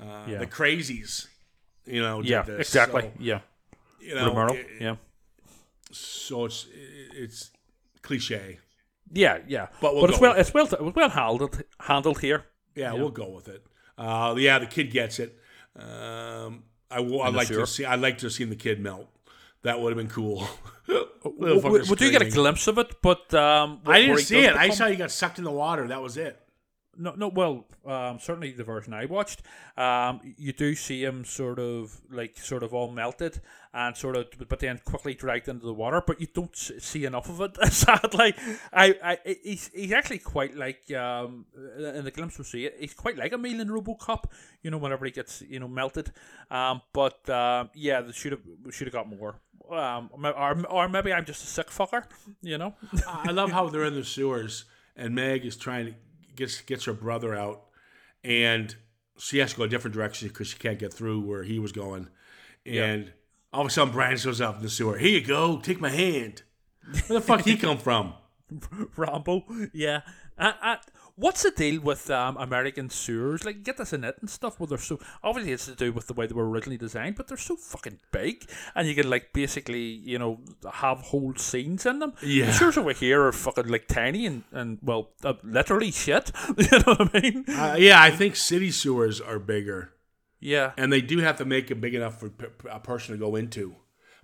[0.00, 0.38] uh, Yeah.
[0.38, 1.26] the crazies.
[1.86, 2.68] You know, did yeah, this.
[2.68, 3.02] exactly.
[3.02, 3.40] So, yeah,
[4.00, 4.96] you know, it- yeah,
[5.90, 6.66] so it's
[7.14, 7.50] it's
[8.02, 8.58] cliche.
[9.12, 9.68] yeah, yeah.
[9.80, 12.44] But we'll it's well, it's well, it was well handled handled here.
[12.74, 13.64] Yeah, we'll go with it.
[13.98, 15.36] Uh, yeah, the kid gets it.
[15.76, 17.60] Um, I w- I'd like sewer.
[17.60, 17.84] to see.
[17.84, 19.08] I'd like to have seen the kid melt.
[19.62, 20.46] That would have been cool.
[21.22, 21.60] We,
[21.96, 24.56] do get a glimpse of it, but um, I didn't see it.
[24.56, 25.86] I saw he got sucked in the water.
[25.86, 26.39] That was it.
[27.00, 27.28] No, no.
[27.28, 29.42] Well, um, certainly the version I watched,
[29.78, 33.40] um, you do see him sort of like sort of all melted
[33.72, 36.02] and sort of, but then quickly dragged into the water.
[36.06, 37.56] But you don't see enough of it.
[37.72, 38.34] Sadly,
[38.72, 41.46] I, I, he's he's actually quite like um,
[41.78, 44.24] in the glimpse we see it, he's quite like Emil in RoboCop.
[44.62, 46.12] You know, whenever he gets you know melted.
[46.50, 49.36] Um, but uh, yeah, they should have should have got more.
[49.70, 52.04] Um, or, or maybe I'm just a sick fucker.
[52.42, 52.74] You know.
[53.06, 54.66] I love how they're in the sewers
[55.00, 55.94] and Meg is trying to
[56.36, 57.62] gets gets her brother out,
[58.24, 58.74] and
[59.18, 61.72] she has to go a different direction because she can't get through where he was
[61.72, 62.08] going,
[62.64, 63.12] and
[63.52, 64.98] all of a sudden Brian shows up in the sewer.
[64.98, 66.42] Here you go, take my hand.
[67.06, 68.14] Where the fuck he come from?
[68.96, 69.44] Rambo.
[69.72, 70.00] Yeah.
[70.38, 70.76] Uh, uh,
[71.20, 73.44] what's the deal with um, American sewers?
[73.44, 74.58] Like, get this in it and stuff.
[74.58, 77.28] Where they're so obviously it's to do with the way they were originally designed, but
[77.28, 80.40] they're so fucking big, and you can like basically you know
[80.72, 82.14] have whole scenes in them.
[82.22, 82.46] Yeah.
[82.46, 86.32] The sewers over here are fucking like tiny and and well, uh, literally shit.
[86.56, 87.44] you know what I mean?
[87.48, 89.92] Uh, yeah, I think city sewers are bigger,
[90.40, 90.72] Yeah.
[90.76, 93.36] and they do have to make it big enough for p- a person to go
[93.36, 93.76] into.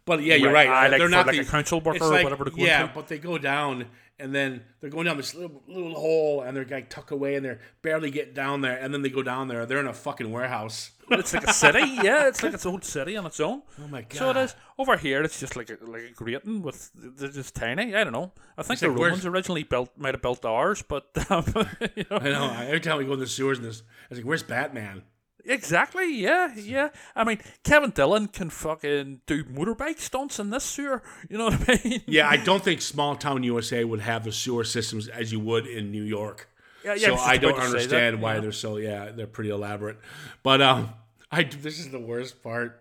[0.06, 0.68] But yeah, you're Right.
[0.68, 0.90] right.
[0.90, 2.94] Like they're not like the, a council worker it's or whatever to go Yeah, into.
[2.94, 3.86] but they go down,
[4.18, 7.44] and then they're going down this little, little hole, and they're like tucked away, and
[7.44, 9.66] they're barely getting down there, and then they go down there.
[9.66, 10.92] They're in a fucking warehouse.
[11.08, 12.26] It's like a city, yeah.
[12.26, 13.62] It's like its own city on its own.
[13.80, 14.12] Oh my god!
[14.14, 15.22] So it is over here.
[15.22, 17.94] It's just like a, like a grating with they're just tiny.
[17.94, 18.32] I don't know.
[18.58, 21.44] I think It's the like, where's- Romans originally built might have built ours, but um,
[21.96, 22.16] you know.
[22.18, 22.52] I know.
[22.60, 25.02] Every time we go in the sewers, and this, I was like, "Where's Batman?"
[25.46, 26.14] Exactly.
[26.14, 26.88] Yeah, yeah.
[27.14, 31.02] I mean, Kevin Dillon can fucking do motorbike stunts in this sewer.
[31.30, 32.02] You know what I mean?
[32.06, 35.66] Yeah, I don't think small town USA would have the sewer systems as you would
[35.66, 36.48] in New York.
[36.84, 38.40] Yeah, yeah, so I I don't say that, understand why yeah.
[38.40, 38.76] they're so.
[38.76, 39.98] Yeah, they're pretty elaborate.
[40.42, 40.90] But um,
[41.32, 42.80] I this is the worst part.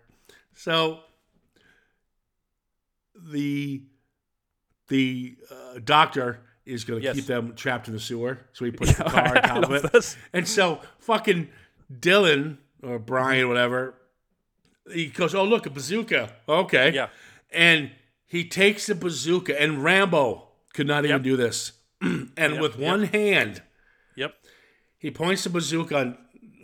[0.54, 1.00] So
[3.14, 3.82] the
[4.88, 7.16] the uh, doctor is going to Yes.
[7.16, 9.92] keep them trapped in the sewer, so he puts the car on top of it.
[9.92, 10.16] this.
[10.32, 11.48] And so fucking
[12.00, 13.94] Dillon or Brian, whatever,
[14.92, 17.08] he goes, "Oh look, a bazooka." Okay, Yeah.
[17.52, 17.90] and
[18.26, 21.22] he takes the bazooka, and Rambo could not even Yep.
[21.22, 21.72] do this.
[22.00, 23.62] and with one hand,
[24.16, 24.34] Yep.
[24.98, 26.18] he points the bazooka on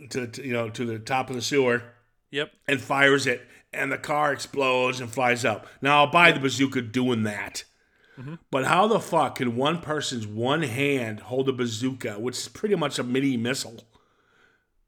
[0.09, 1.83] to, to you know to the top of the sewer
[2.31, 2.51] Yep.
[2.67, 5.67] and fires it, and the car explodes and flies up.
[5.81, 7.63] Now I'll buy the bazooka doing that.
[8.19, 8.35] Mm-hmm.
[8.51, 12.75] But how the fuck can one person's one hand hold a bazooka, which is pretty
[12.75, 13.83] much a mini missile?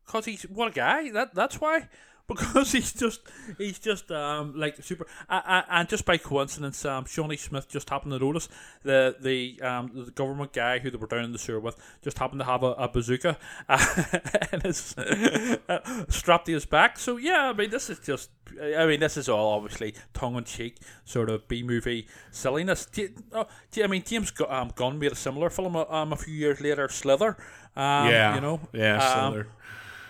[0.05, 1.11] Cause he's what a guy.
[1.11, 1.89] That that's why.
[2.27, 3.21] Because he's just
[3.59, 7.87] he's just um like super uh, uh, and just by coincidence um Shawnee Smith just
[7.91, 8.49] happened to notice
[8.81, 12.17] the the um the government guy who they were down in the sewer with just
[12.17, 13.37] happened to have a, a bazooka
[13.69, 14.03] uh,
[14.51, 16.97] and his uh, strapped to his back.
[16.97, 20.45] So yeah, I mean this is just I mean this is all obviously tongue in
[20.45, 22.87] cheek sort of B movie silliness.
[23.33, 23.45] Oh,
[23.83, 26.89] I mean James Gu- um, Gunn made a similar film um a few years later,
[26.89, 27.37] Slither.
[27.75, 29.45] Um, you know yeah, um,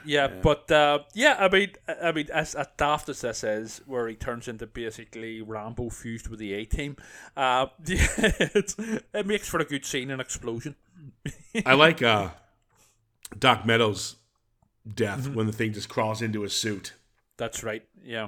[0.05, 4.07] Yeah, but uh, yeah, I mean, I mean, as, as daft as this is, where
[4.07, 6.95] he turns into basically Rambo fused with the A Team,
[7.35, 10.75] uh, it makes for a good scene and explosion.
[11.65, 12.29] I like uh,
[13.39, 14.15] Doc Meadows
[14.93, 15.33] death Mm-hmm.
[15.33, 16.93] when the thing just crawls into his suit.
[17.37, 17.83] That's right.
[18.03, 18.27] Yeah.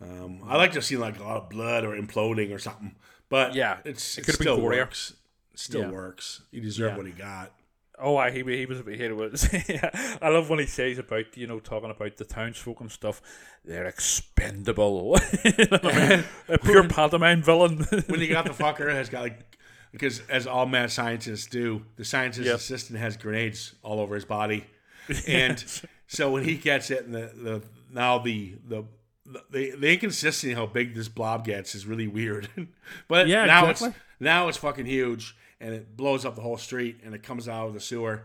[0.00, 2.94] Um, I like to see like a lot of blood or imploding or something,
[3.28, 5.14] but Yeah, it's it it, still works.
[5.52, 5.90] It still Yeah.
[5.90, 6.42] works.
[6.50, 7.52] He deserved what he got.
[7.98, 9.48] Oh, I he, he was he was.
[9.68, 9.90] yeah.
[10.20, 13.22] I love when he says about you know talking about the townsfolk and stuff.
[13.64, 15.18] They're expendable.
[15.44, 16.24] You know I mean?
[16.48, 17.78] a pure pantomime villain.
[18.08, 19.56] when you got the fucker has got like
[19.92, 22.56] because as all mad scientists do, the scientist's Yep.
[22.56, 24.66] assistant has grenades all over his body,
[25.26, 25.64] and
[26.06, 28.84] so when he gets it, and the, the now the the
[29.50, 32.48] the, the inconsistency how big this blob gets is really weird.
[33.08, 33.88] but Yeah, now exactly.
[33.88, 37.48] it's now it's fucking huge, and it blows up the whole street, and it comes
[37.48, 38.24] out of the sewer,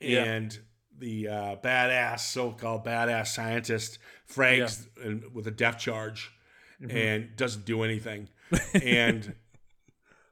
[0.00, 0.24] Yeah.
[0.24, 0.58] and
[0.98, 3.98] the uh, badass so-called badass scientist
[4.32, 6.32] frags and, with a death charge,
[6.80, 6.96] Mm-hmm.
[6.96, 8.28] and doesn't do anything,
[8.82, 9.34] and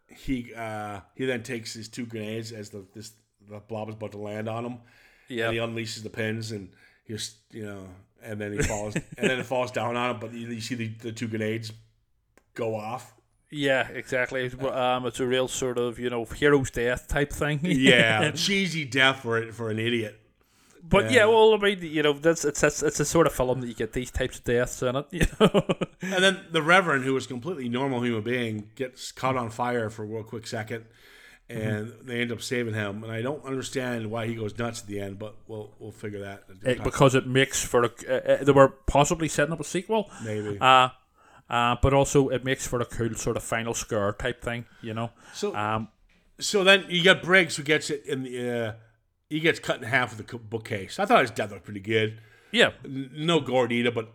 [0.09, 3.13] he uh, he then takes his two grenades as the this
[3.49, 4.79] the blob is about to land on him,
[5.29, 5.47] yeah.
[5.47, 6.71] and he unleashes the pins and
[7.05, 7.89] he just you know
[8.23, 10.75] and then he falls and then it falls down on him but you, you see
[10.77, 11.73] the, the two grenades
[12.55, 13.13] go off
[13.57, 14.45] Yeah, exactly.
[14.47, 17.61] It's, um, it's a real sort of you know hero's death type thing.
[17.63, 20.21] yeah cheesy death for it for an idiot
[20.89, 21.25] but yeah.
[21.27, 23.75] well, I mean, you know, that's it's, it's it's a sort of film that you
[23.75, 25.07] get these types of deaths in it.
[25.13, 25.67] You know,
[26.01, 29.91] and then the reverend who was a completely normal human being gets caught on fire
[29.91, 30.85] for a real quick second
[31.49, 34.89] and they end up saving him and i don't understand why he goes nuts at
[34.89, 37.91] the end but we'll we'll figure that It- because it makes for a.
[38.09, 40.11] Uh, they were possibly setting up a sequel.
[40.25, 40.89] maybe Uh,
[41.51, 44.65] uh, but also it makes for a cool sort of final score type thing.
[44.83, 45.11] You know.
[45.35, 45.89] so Um,
[46.41, 48.51] So then you got Briggs who gets it in the.
[48.69, 48.73] Uh,
[49.29, 50.99] he gets cut in half with the bookcase.
[51.01, 52.21] I thought his death looked pretty good.
[52.53, 52.71] yeah.
[52.87, 54.13] No gore needed, but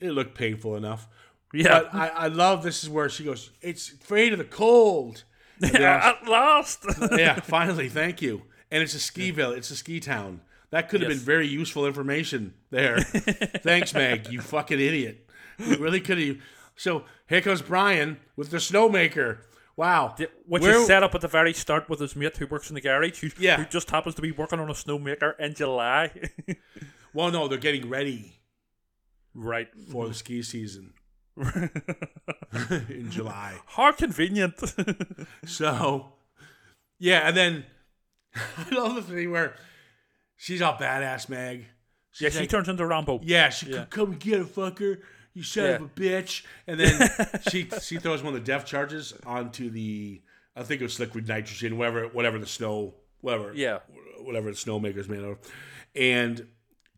[0.00, 1.08] it looked painful enough.
[1.52, 1.80] Yeah.
[1.80, 3.50] But I, I love this is where she goes.
[3.62, 5.24] It's afraid of the cold.
[5.62, 6.84] And At last.
[7.16, 8.42] yeah, finally, thank you.
[8.72, 9.58] And it's a ski village.
[9.58, 10.40] It's a ski town.
[10.70, 11.18] That could have Yes.
[11.20, 12.98] been very useful information there.
[13.62, 14.28] Thanks, Meg.
[14.32, 15.28] You fucking idiot.
[15.58, 16.36] You really could have.
[16.76, 19.38] So here comes Brian with the snowmaker.
[19.76, 20.14] Wow.
[20.46, 22.74] Which Where- is set up at the very start with his mate who works in
[22.74, 23.56] the garage, who, Yeah.
[23.56, 26.10] who just happens to be working on a snowmaker in July.
[27.16, 28.40] Well, no, they're getting ready
[29.34, 29.68] right.
[29.92, 30.94] for the ski season
[32.88, 33.54] in July.
[33.66, 34.54] How convenient.
[35.46, 36.14] So,
[36.98, 37.64] yeah, and then
[38.34, 39.54] I love the thing where
[40.36, 41.66] she's all badass, Meg.
[42.10, 43.20] She's yeah, she like, turns into Rambo.
[43.22, 43.84] yeah, she Yeah.
[43.84, 44.98] could come get a fucker.
[45.34, 46.44] You son of a bitch.
[46.66, 47.10] And then
[47.50, 50.22] she she throws one of the death charges onto the
[50.56, 53.80] I think it was liquid nitrogen, whatever whatever the snow whatever Yeah.
[54.20, 55.38] whatever the snowmaker's made of.
[55.96, 56.46] And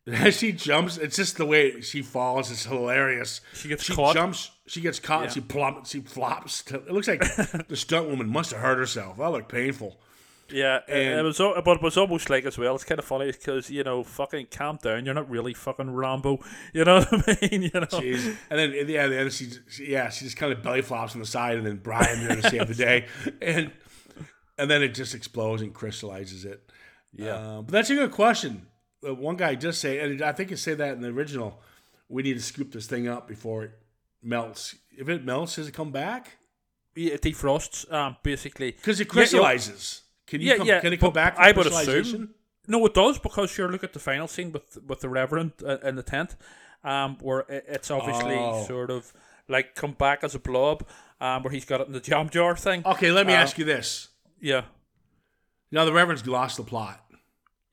[0.06, 2.50] as she jumps, it's just the way she falls.
[2.50, 3.40] It's hilarious.
[3.54, 4.14] She gets she caught.
[4.14, 4.50] jumps.
[4.66, 5.22] She gets caught.
[5.24, 5.34] and Yeah.
[5.34, 5.90] She plummets.
[5.90, 6.62] She flops.
[6.64, 7.20] to- It looks like
[7.68, 9.16] the stunt woman must have hurt herself.
[9.18, 9.98] That looked painful.
[10.50, 12.74] Yeah, it- it was, but it was almost like as well.
[12.74, 15.04] It's kind of funny because you know, fucking calm down.
[15.04, 16.38] You're not really fucking Rambo.
[16.72, 17.62] You know what I mean?
[17.62, 17.80] You know.
[17.86, 18.36] Jeez.
[18.50, 21.14] And then yeah, at the end she, she yeah she just kind of belly flops
[21.14, 23.06] on the side, and then Brian there to save the day,
[23.42, 23.72] and
[24.58, 26.70] and then it just explodes and crystallizes it.
[27.12, 27.58] Yeah.
[27.58, 28.66] Um, but that's a good question.
[29.06, 31.60] Uh, one guy does say, and I think it say that in the original.
[32.08, 33.72] We need to scoop this thing up before it
[34.22, 34.76] melts.
[34.96, 36.36] If it melts, does it come back?
[36.94, 38.70] Yeah, it defrosts, um, basically.
[38.72, 40.02] Because it Yeah, crystallizes.
[40.26, 41.36] Can you Yeah, come, yeah, can it come back?
[41.38, 42.34] I would assume.
[42.66, 43.68] No, it does because sure.
[43.70, 46.34] Look at the final scene with with the Reverend uh, in the tent,
[46.82, 48.64] um, where it's obviously Oh.
[48.66, 49.12] sort of
[49.48, 50.84] like come back as a blob,
[51.20, 52.82] um, where he's got it in the jam jar thing.
[52.84, 54.08] Okay, let me Uh, ask you this.
[54.40, 54.64] Yeah,
[55.70, 57.00] Now the Reverend's lost the plot.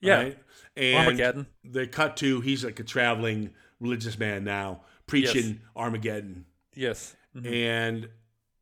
[0.00, 0.38] yeah, right?
[0.76, 1.46] And Armageddon.
[1.64, 3.50] They cut to he's like a traveling
[3.80, 7.52] religious man now, preaching Armageddon, yes, Mhm.
[7.52, 8.08] and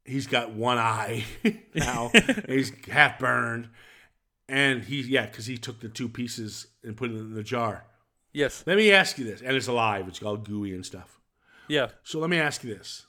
[0.04, 1.24] he's got one eye
[1.74, 2.10] now.
[2.48, 3.68] he's half burned,
[4.48, 7.84] and he's yeah, because he took the two pieces and put it in the jar.
[8.32, 10.08] yes, Let me ask you this, and it's alive.
[10.08, 11.20] It's all gooey and stuff.
[11.68, 13.06] yeah, So let me ask you this: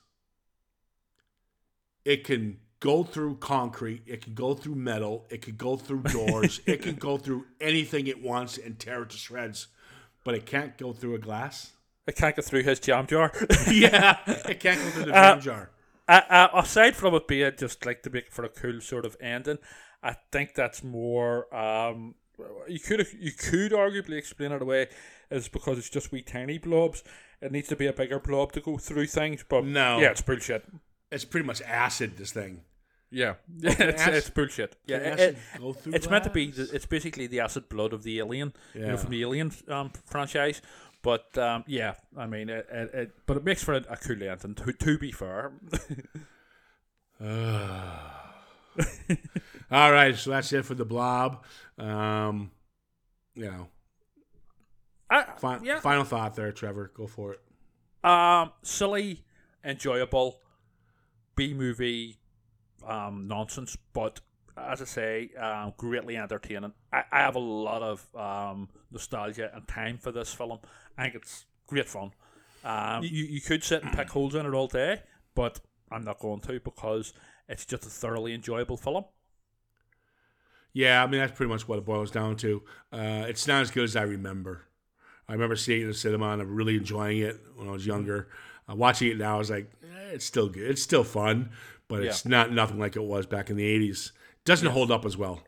[2.06, 6.60] It can go through concrete, it can go through metal, it can go through doors,
[6.66, 9.68] it can go through anything it wants and tear it to shreds,
[10.26, 11.72] but it can't go through a glass.
[12.06, 13.32] it can't go through his jam jar.
[13.72, 15.70] yeah, it can't go through the Uh, jam jar.
[16.08, 19.16] Uh, uh, aside from it being just like to make for a cool sort of
[19.22, 19.58] ending,
[20.01, 21.54] I think that's more.
[21.56, 22.16] Um,
[22.68, 24.88] you could you could arguably explain it away
[25.32, 27.04] as because it's just wee tiny blobs.
[27.41, 29.99] It needs to be a bigger blob to go through things, but No.
[29.99, 30.66] yeah, it's bullshit.
[31.12, 32.18] It's pretty much acid.
[32.18, 32.62] This thing.
[33.12, 34.76] Yeah, it's, acid- it's bullshit.
[34.88, 36.51] Yeah, it- acid it- go through it's meant to be.
[36.56, 38.88] It's basically the acid blood of the alien, you Yeah.
[38.88, 40.62] know, from the Alien um, franchise.
[41.04, 44.24] But um, yeah, I mean, it, it, it, but it makes for a, a cool
[44.24, 44.56] ending.
[44.56, 45.51] To, to be fair,
[49.72, 51.43] All right, so that's it for the blob.
[51.78, 52.51] Um,
[53.36, 53.68] you know,
[55.10, 55.80] I, Fi- yeah.
[55.82, 56.91] Final thought there, Trevor.
[56.95, 57.41] Go for it.
[58.10, 59.24] Um, silly,
[59.64, 60.39] enjoyable,
[61.36, 62.18] B movie,
[62.88, 64.22] um, nonsense, but
[64.58, 66.74] as I say, um, greatly entertaining.
[66.91, 70.60] I, I have a lot of um, nostalgia and time for this film.
[70.98, 72.12] I think it's great fun.
[72.64, 75.02] Um, you, you could sit and pick holes in it all day,
[75.36, 75.60] but
[75.91, 77.14] I'm not going to because
[77.50, 79.06] it's just a thoroughly enjoyable film.
[80.72, 82.64] Yeah, I mean that's pretty much what it boils down to.
[82.91, 84.66] Uh, it's not as good as I remember.
[85.28, 88.30] I remember seeing it in the cinema and really enjoying it when I was younger.
[88.70, 90.70] Uh, watching it now, I was like, eh, it's still good.
[90.70, 91.52] It's still fun,
[91.88, 94.12] but it's not nothing like it was back in the '80s.
[94.46, 95.41] Doesn't hold up as well.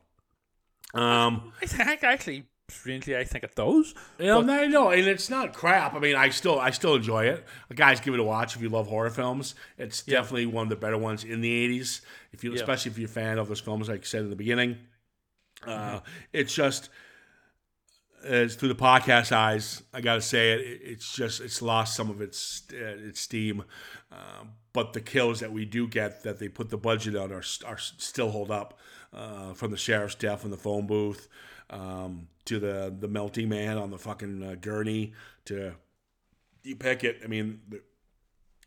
[0.94, 3.94] Um, I think actually, strangely, I think it does.
[4.20, 5.94] you know, I know, and it's not crap.
[5.94, 7.46] I mean, I still, I still enjoy it.
[7.74, 9.56] Guys, give it a watch if you love horror films.
[9.78, 12.02] It's definitely one of the better ones in the '80s.
[12.32, 12.56] If you, Yeah.
[12.58, 14.78] especially if you're a fan of those films, like I said in the beginning.
[15.66, 16.00] Uh,
[16.34, 16.90] it's just
[18.24, 20.60] as through the podcast eyes, I got to say it.
[20.62, 23.64] it- It's just it's lost some of its uh, its steam,
[24.12, 27.44] um, but the kills that we do get that they put the budget on are
[27.66, 28.80] are still hold up.
[29.14, 31.30] Uh, from the sheriff's death in the phone booth
[31.70, 35.14] um, to the the melting man on the fucking uh, gurney
[35.46, 35.74] to
[36.64, 37.22] you pick it.
[37.24, 37.62] I mean.
[37.70, 37.82] The,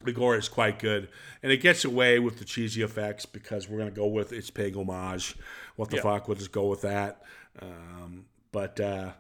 [0.01, 1.09] the gore is quite good,
[1.43, 4.75] and it gets away with the cheesy effects because we're gonna go with it's paying
[4.75, 5.35] homage.
[5.75, 6.29] What the fuck?
[6.29, 7.23] We'll just go with that.
[7.61, 9.11] Um, but uh,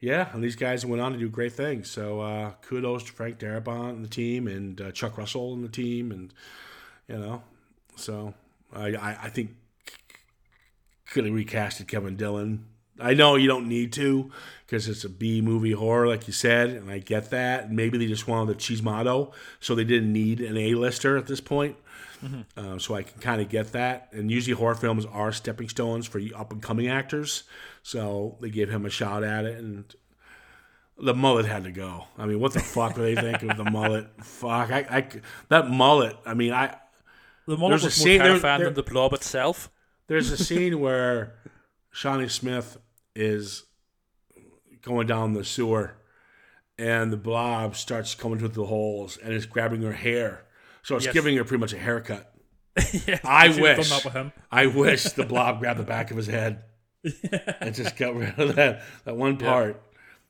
[0.00, 1.90] yeah, and these guys went on to do great things.
[1.90, 5.68] So uh, kudos to Frank Darabont and the team, and uh, Chuck Russell and the
[5.68, 6.34] team, and
[7.06, 7.42] you know,
[7.96, 8.34] so
[8.72, 9.54] I I, I think
[11.10, 12.66] could have recasted Kevin Dillon.
[13.00, 14.30] I know you don't need to
[14.66, 17.72] because it's a B movie horror, like you said, and I get that.
[17.72, 21.76] Maybe they just wanted the Chismado, so they didn't need an A-lister at this point.
[22.54, 24.08] Uh, so I can kind of get that.
[24.12, 27.44] And usually horror films are stepping stones for up and coming actors,
[27.82, 29.56] so they gave him a shot at it.
[29.58, 29.84] And
[30.98, 32.04] the mullet had to go.
[32.18, 34.06] I mean, what the fuck were they thinking of the mullet?
[34.22, 35.06] Fuck, I, I
[35.48, 36.14] that mullet.
[36.26, 36.76] I mean, I
[37.46, 39.70] The There's was a more scene- there- terrifying there- than the blob itself.
[40.06, 41.36] There's a scene where
[41.90, 42.76] Shawnee Smith
[43.20, 43.64] is
[44.82, 45.94] going down the sewer
[46.78, 50.44] and the blob starts coming through the holes and is grabbing her hair.
[50.82, 51.12] So it's Yes.
[51.14, 52.32] giving her pretty much a haircut.
[53.06, 53.90] yeah, I you should have wish.
[53.90, 54.32] done with him.
[54.50, 56.64] I wish the blob grabbed the back of his head
[57.60, 59.82] and just got rid of that, that one part.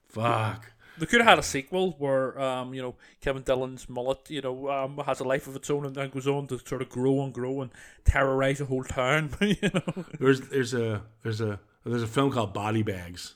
[0.08, 0.72] Fuck.
[0.98, 4.68] They could have had a sequel where, um, you know, Kevin Dillon's mullet, you know,
[4.68, 7.22] um, has a life of its own and then goes on to sort of grow
[7.22, 7.70] and grow and
[8.04, 9.30] terrorize the whole town.
[9.40, 10.04] you know.
[10.18, 13.34] There's there's a there's a there's a film called Body Bags.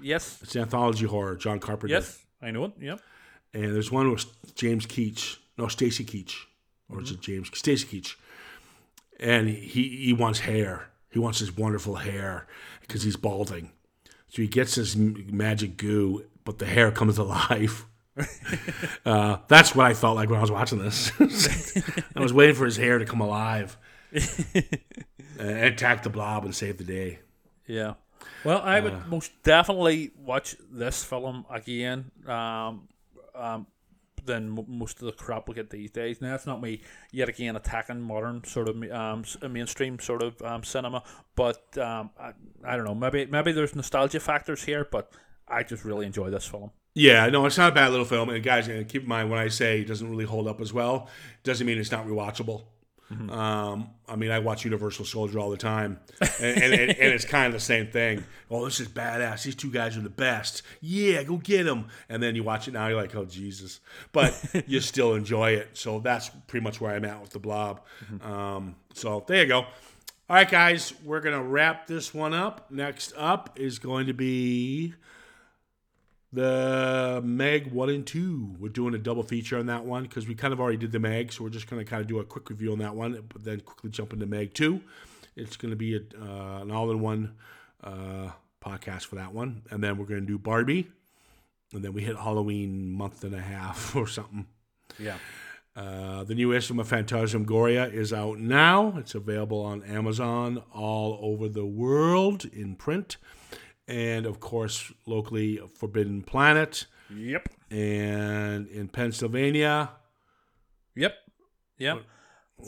[0.00, 1.36] Yes, It's an anthology horror.
[1.36, 1.94] John Carpenter.
[1.94, 2.72] yes, I know it.
[2.80, 3.00] Yep.
[3.54, 6.34] and there's one with James Keach, no Stacy Keach,
[6.90, 8.16] or is it James Stacy Keach?
[9.20, 10.88] And he he wants hair.
[11.10, 12.46] He wants his wonderful hair
[12.80, 13.70] because he's balding.
[14.28, 17.86] So he gets this magic goo, but the hair comes alive.
[19.06, 21.12] uh, that's what I felt like when I was watching this.
[22.16, 23.76] I was waiting for his hair to come alive
[24.12, 27.20] and attack the blob and save the day.
[27.66, 27.94] Yeah.
[28.44, 32.88] Well, I would most definitely watch this film again um,
[33.34, 33.66] um,
[34.24, 36.22] than mo most of the crap we get these days.
[36.22, 36.80] Now, it's not me
[37.12, 41.02] yet again attacking modern sort of um, s- mainstream sort of um, cinema,
[41.36, 42.32] but um, I,
[42.64, 42.94] I don't know.
[42.94, 45.12] Maybe maybe there's nostalgia factors here, but
[45.46, 46.70] I just really enjoy this film.
[46.94, 48.30] Yeah, no, it's not a bad little film.
[48.30, 50.72] And guys, uh, keep in mind when I say it doesn't really hold up as
[50.72, 51.08] well,
[51.42, 52.66] doesn't mean it's not rewatchable.
[53.30, 57.24] Um, I mean, I watch Universal Soldier all the time, and, and, and, and it's
[57.24, 58.24] kind of the same thing.
[58.50, 59.44] Oh, this is badass.
[59.44, 60.62] These two guys are the best.
[60.80, 61.88] Yeah, go get them.
[62.08, 63.80] And then you watch it now, you're like, oh Jesus,
[64.12, 65.70] but you still enjoy it.
[65.74, 67.80] So that's pretty much where I'm at with the Blob.
[68.22, 69.60] Um, so there you go.
[69.60, 72.70] All right, guys, we're gonna wrap this one up.
[72.70, 74.94] Next up is going to be
[76.34, 78.56] the Meg 1 and 2.
[78.58, 80.98] We're doing a double feature on that one because we kind of already did the
[80.98, 83.22] Meg, so we're just going to kind of do a quick review on that one,
[83.28, 84.80] but then quickly jump into Meg 2.
[85.36, 87.34] It's going to be a, uh, an all in one
[87.82, 88.30] uh,
[88.60, 89.62] podcast for that one.
[89.70, 90.88] And then we're going to do Barbie.
[91.72, 94.46] And then we hit Halloween month and a half or something.
[94.98, 95.16] Yeah.
[95.76, 98.94] Uh, the new issue of Phantasmagoria is out now.
[98.96, 103.16] It's available on Amazon all over the world in print.
[103.86, 106.86] And of course, locally, Forbidden Planet.
[107.14, 107.48] Yep.
[107.70, 109.90] And in Pennsylvania,
[110.96, 111.14] Yep.
[111.78, 112.02] Yep.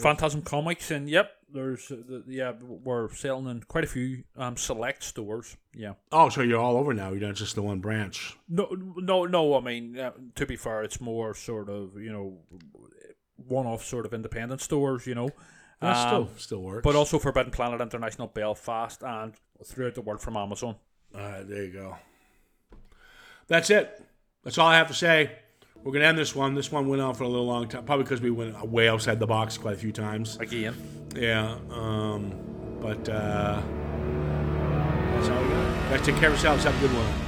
[0.03, 4.57] Phantasm Comics and yep, there's uh, the, yeah we're selling in quite a few um
[4.57, 5.57] select stores.
[5.73, 5.93] Yeah.
[6.11, 7.11] oh, so you're all over now.
[7.13, 8.37] You're not just the one branch.
[8.49, 9.57] No, no, no.
[9.57, 12.39] I mean, uh, to be fair, it's more sort of you know
[13.37, 15.07] one-off sort of independent stores.
[15.07, 15.29] You know,
[15.81, 16.83] Um, still still works.
[16.85, 20.77] but also Forbidden Planet International, Belfast, and throughout the world from Amazon.
[21.17, 21.97] All right, there you go.
[23.49, 24.05] That's it.
[24.45, 25.31] that's all I have to say.
[25.83, 26.55] We're gonna end this one.
[26.55, 29.21] This one went on for a little long time, probably because we went way outside
[29.21, 30.37] the box quite a few times.
[30.39, 30.75] Again.
[31.15, 31.57] Yeah.
[31.71, 32.33] Um,
[32.81, 33.63] but uh,
[35.15, 35.91] that's all we got.
[35.91, 36.65] Guys, take care of yourselves.
[36.65, 37.26] Have a good one.